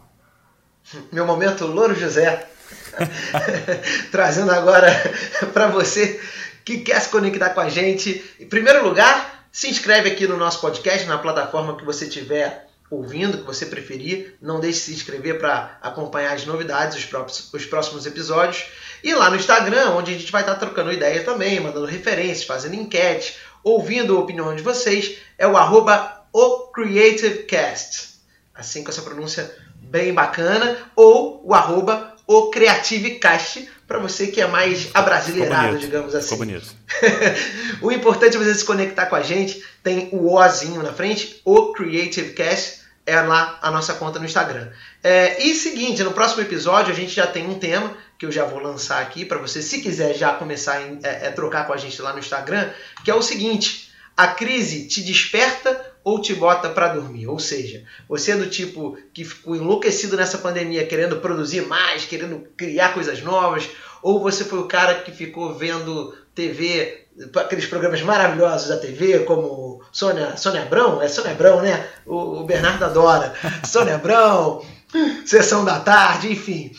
Meu 1.11 1.25
momento 1.25 1.65
Louro 1.65 1.95
José, 1.95 2.45
trazendo 4.11 4.51
agora 4.51 4.87
para 5.53 5.67
você 5.67 6.19
que 6.65 6.79
quer 6.79 6.99
se 6.99 7.09
conectar 7.09 7.51
com 7.51 7.61
a 7.61 7.69
gente. 7.69 8.23
Em 8.39 8.47
primeiro 8.47 8.83
lugar, 8.83 9.45
se 9.51 9.69
inscreve 9.69 10.09
aqui 10.09 10.27
no 10.27 10.37
nosso 10.37 10.59
podcast, 10.59 11.07
na 11.07 11.17
plataforma 11.17 11.77
que 11.77 11.85
você 11.85 12.07
tiver 12.07 12.70
ouvindo, 12.91 13.37
que 13.37 13.45
você 13.45 13.65
preferir. 13.65 14.35
Não 14.41 14.59
deixe 14.59 14.79
de 14.79 14.85
se 14.85 14.93
inscrever 14.93 15.39
para 15.39 15.77
acompanhar 15.81 16.33
as 16.33 16.45
novidades, 16.45 16.97
os, 16.97 17.05
próximos, 17.05 17.53
os 17.53 17.65
próximos 17.65 18.05
episódios. 18.05 18.65
E 19.01 19.15
lá 19.15 19.29
no 19.29 19.37
Instagram, 19.37 19.91
onde 19.91 20.13
a 20.13 20.17
gente 20.17 20.31
vai 20.31 20.41
estar 20.41 20.55
tá 20.55 20.59
trocando 20.59 20.91
ideias 20.91 21.23
também, 21.23 21.59
mandando 21.59 21.85
referências, 21.85 22.43
fazendo 22.43 22.75
enquete, 22.75 23.37
ouvindo 23.63 24.15
a 24.15 24.19
opinião 24.19 24.53
de 24.53 24.61
vocês, 24.61 25.17
é 25.37 25.47
o 25.47 25.55
arroba 25.55 26.25
OCreativeCast. 26.33 28.11
Assim 28.53 28.83
com 28.83 28.91
essa 28.91 29.01
pronúncia 29.01 29.55
bem 29.75 30.13
bacana. 30.13 30.77
Ou 30.95 31.41
o 31.45 31.53
arroba 31.53 32.13
OCreativecast, 32.27 33.69
para 33.87 33.99
você 33.99 34.27
que 34.27 34.41
é 34.41 34.47
mais 34.47 34.89
abrasileirado, 34.93 35.77
digamos 35.77 36.13
assim. 36.13 36.29
Ficou 36.29 36.45
bonito. 36.45 36.75
o 37.81 37.91
importante 37.91 38.35
é 38.35 38.39
você 38.39 38.53
se 38.53 38.65
conectar 38.65 39.05
com 39.05 39.15
a 39.15 39.23
gente. 39.23 39.63
Tem 39.81 40.09
o 40.11 40.33
Ozinho 40.33 40.83
na 40.83 40.93
frente, 40.93 41.41
o 41.45 41.71
Creative 41.71 42.33
Cast 42.33 42.80
é 43.05 43.19
lá 43.21 43.59
a 43.61 43.71
nossa 43.71 43.93
conta 43.95 44.19
no 44.19 44.25
Instagram. 44.25 44.69
É, 45.03 45.43
e 45.43 45.55
seguinte, 45.55 46.03
no 46.03 46.11
próximo 46.11 46.41
episódio 46.41 46.91
a 46.91 46.95
gente 46.95 47.13
já 47.13 47.27
tem 47.27 47.47
um 47.47 47.57
tema 47.57 47.95
que 48.17 48.25
eu 48.25 48.31
já 48.31 48.45
vou 48.45 48.59
lançar 48.59 49.01
aqui 49.01 49.25
para 49.25 49.39
você, 49.39 49.61
se 49.61 49.81
quiser 49.81 50.13
já 50.13 50.33
começar 50.33 50.77
a 50.77 50.81
é, 50.81 50.99
é, 51.03 51.31
trocar 51.31 51.65
com 51.65 51.73
a 51.73 51.77
gente 51.77 52.01
lá 52.01 52.13
no 52.13 52.19
Instagram, 52.19 52.69
que 53.03 53.09
é 53.09 53.15
o 53.15 53.21
seguinte: 53.21 53.91
a 54.15 54.27
crise 54.27 54.87
te 54.87 55.01
desperta 55.01 55.91
ou 56.03 56.21
te 56.21 56.33
bota 56.33 56.69
para 56.69 56.89
dormir? 56.89 57.27
Ou 57.27 57.39
seja, 57.39 57.83
você 58.07 58.31
é 58.31 58.37
do 58.37 58.49
tipo 58.49 58.97
que 59.13 59.25
ficou 59.25 59.55
enlouquecido 59.55 60.15
nessa 60.15 60.37
pandemia, 60.37 60.85
querendo 60.85 61.17
produzir 61.17 61.61
mais, 61.61 62.05
querendo 62.05 62.47
criar 62.55 62.93
coisas 62.93 63.21
novas, 63.21 63.67
ou 64.01 64.19
você 64.19 64.43
foi 64.43 64.59
o 64.59 64.67
cara 64.67 64.95
que 65.01 65.11
ficou 65.11 65.55
vendo 65.55 66.15
TV, 66.33 67.00
aqueles 67.35 67.65
programas 67.65 68.01
maravilhosos 68.01 68.69
da 68.69 68.77
TV, 68.77 69.19
como 69.19 69.81
Sônia, 69.91 70.37
Sônia 70.37 70.63
Abrão, 70.63 71.01
é 71.01 71.07
Sônia 71.07 71.31
Abrão, 71.31 71.61
né? 71.61 71.85
O, 72.05 72.41
o 72.41 72.43
Bernardo 72.43 72.85
adora. 72.85 73.33
Sônia 73.65 73.95
Abrão, 73.95 74.63
Sessão 75.25 75.65
da 75.65 75.79
Tarde, 75.79 76.31
enfim. 76.31 76.71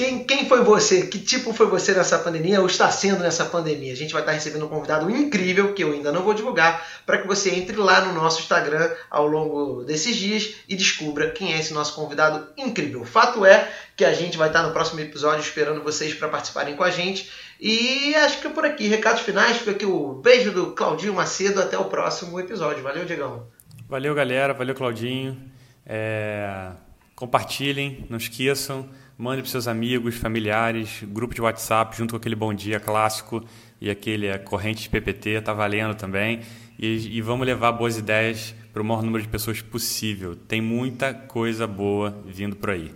Quem, 0.00 0.24
quem 0.24 0.48
foi 0.48 0.64
você? 0.64 1.06
Que 1.08 1.18
tipo 1.18 1.52
foi 1.52 1.66
você 1.66 1.92
nessa 1.92 2.18
pandemia 2.18 2.58
ou 2.60 2.66
está 2.66 2.90
sendo 2.90 3.18
nessa 3.18 3.44
pandemia? 3.44 3.92
A 3.92 3.96
gente 3.96 4.14
vai 4.14 4.22
estar 4.22 4.32
recebendo 4.32 4.64
um 4.64 4.68
convidado 4.68 5.10
incrível 5.10 5.74
que 5.74 5.84
eu 5.84 5.92
ainda 5.92 6.10
não 6.10 6.22
vou 6.22 6.32
divulgar 6.32 6.82
para 7.04 7.18
que 7.18 7.28
você 7.28 7.50
entre 7.50 7.76
lá 7.76 8.00
no 8.06 8.14
nosso 8.14 8.40
Instagram 8.40 8.90
ao 9.10 9.26
longo 9.26 9.84
desses 9.84 10.16
dias 10.16 10.54
e 10.66 10.74
descubra 10.74 11.30
quem 11.30 11.52
é 11.52 11.58
esse 11.58 11.74
nosso 11.74 11.94
convidado 11.94 12.48
incrível. 12.56 13.04
Fato 13.04 13.44
é 13.44 13.70
que 13.94 14.02
a 14.02 14.14
gente 14.14 14.38
vai 14.38 14.48
estar 14.48 14.62
no 14.62 14.72
próximo 14.72 15.00
episódio 15.00 15.42
esperando 15.42 15.82
vocês 15.82 16.14
para 16.14 16.28
participarem 16.28 16.74
com 16.74 16.82
a 16.82 16.90
gente. 16.90 17.30
E 17.60 18.14
acho 18.14 18.40
que 18.40 18.46
é 18.46 18.50
por 18.50 18.64
aqui. 18.64 18.88
Recados 18.88 19.20
finais, 19.20 19.58
fica 19.58 19.72
aqui 19.72 19.84
o 19.84 20.14
beijo 20.14 20.50
do 20.50 20.72
Claudinho 20.72 21.12
Macedo. 21.12 21.60
Até 21.60 21.76
o 21.76 21.84
próximo 21.84 22.40
episódio. 22.40 22.82
Valeu, 22.82 23.04
Diegão. 23.04 23.46
Valeu, 23.86 24.14
galera. 24.14 24.54
Valeu, 24.54 24.74
Claudinho. 24.74 25.36
É... 25.84 26.70
Compartilhem, 27.14 28.06
não 28.08 28.16
esqueçam. 28.16 28.88
Mande 29.20 29.42
para 29.42 29.50
seus 29.50 29.68
amigos, 29.68 30.14
familiares, 30.14 31.02
grupo 31.02 31.34
de 31.34 31.42
WhatsApp, 31.42 31.94
junto 31.94 32.12
com 32.12 32.16
aquele 32.16 32.34
bom 32.34 32.54
dia 32.54 32.80
clássico 32.80 33.44
e 33.78 33.90
aquele 33.90 34.26
é, 34.26 34.38
corrente 34.38 34.84
de 34.84 34.88
PPT, 34.88 35.42
tá 35.42 35.52
valendo 35.52 35.94
também. 35.94 36.40
E, 36.78 37.18
e 37.18 37.20
vamos 37.20 37.46
levar 37.46 37.70
boas 37.72 37.98
ideias 37.98 38.54
para 38.72 38.80
o 38.80 38.84
maior 38.84 39.02
número 39.02 39.22
de 39.22 39.28
pessoas 39.28 39.60
possível. 39.60 40.34
Tem 40.34 40.62
muita 40.62 41.12
coisa 41.12 41.66
boa 41.66 42.16
vindo 42.24 42.56
por 42.56 42.70
aí. 42.70 42.94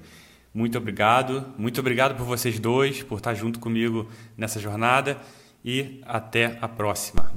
Muito 0.55 0.79
obrigado, 0.79 1.45
muito 1.59 1.79
obrigado 1.79 2.17
por 2.17 2.25
vocês 2.25 2.59
dois, 2.59 3.03
por 3.03 3.19
estar 3.19 3.35
junto 3.35 3.59
comigo 3.59 4.09
nessa 4.35 4.59
jornada 4.59 5.19
e 5.63 6.01
até 6.07 6.57
a 6.59 6.67
próxima. 6.67 7.31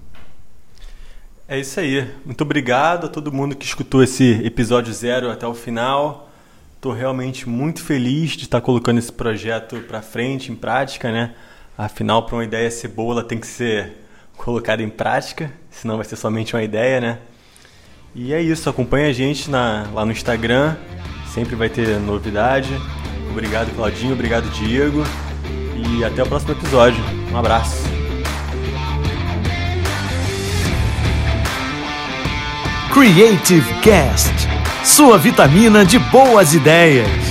É 1.46 1.60
isso 1.60 1.78
aí. 1.78 2.10
Muito 2.24 2.40
obrigado 2.40 3.08
a 3.08 3.10
todo 3.10 3.34
mundo 3.34 3.54
que 3.54 3.66
escutou 3.66 4.02
esse 4.02 4.32
episódio 4.46 4.94
zero 4.94 5.30
até 5.30 5.46
o 5.46 5.54
final. 5.54 6.27
Estou 6.78 6.94
realmente 6.94 7.50
muito 7.50 7.84
feliz 7.84 8.34
de 8.34 8.44
estar 8.44 8.62
colocando 8.62 9.00
esse 9.00 9.12
projeto 9.12 9.78
para 9.88 10.00
frente, 10.00 10.52
em 10.52 10.56
prática, 10.56 11.12
né? 11.12 11.34
Afinal, 11.76 12.24
para 12.24 12.36
uma 12.36 12.44
ideia 12.44 12.70
ser 12.70 12.90
boa, 12.90 13.14
ela 13.14 13.24
tem 13.24 13.40
que 13.40 13.48
ser 13.48 13.94
colocada 14.38 14.84
em 14.84 14.90
prática, 14.90 15.52
senão 15.72 15.96
vai 15.96 16.06
ser 16.06 16.16
somente 16.16 16.56
uma 16.56 16.62
ideia, 16.62 17.02
né? 17.02 17.18
E 18.14 18.32
é 18.32 18.40
isso, 18.40 18.70
acompanha 18.70 19.10
a 19.10 19.12
gente 19.12 19.50
na, 19.50 19.88
lá 19.92 20.06
no 20.06 20.12
Instagram, 20.12 20.76
sempre 21.34 21.56
vai 21.56 21.68
ter 21.68 22.00
novidade. 22.00 22.70
Obrigado, 23.32 23.76
Claudinho, 23.76 24.14
obrigado, 24.14 24.48
Diego, 24.52 25.04
e 25.76 26.06
até 26.06 26.22
o 26.22 26.28
próximo 26.28 26.52
episódio. 26.52 27.04
Um 27.34 27.38
abraço. 27.38 27.88
Creative 32.94 33.82
Cast 33.82 34.57
sua 34.88 35.18
vitamina 35.18 35.84
de 35.84 36.00
boas 36.00 36.54
ideias. 36.54 37.27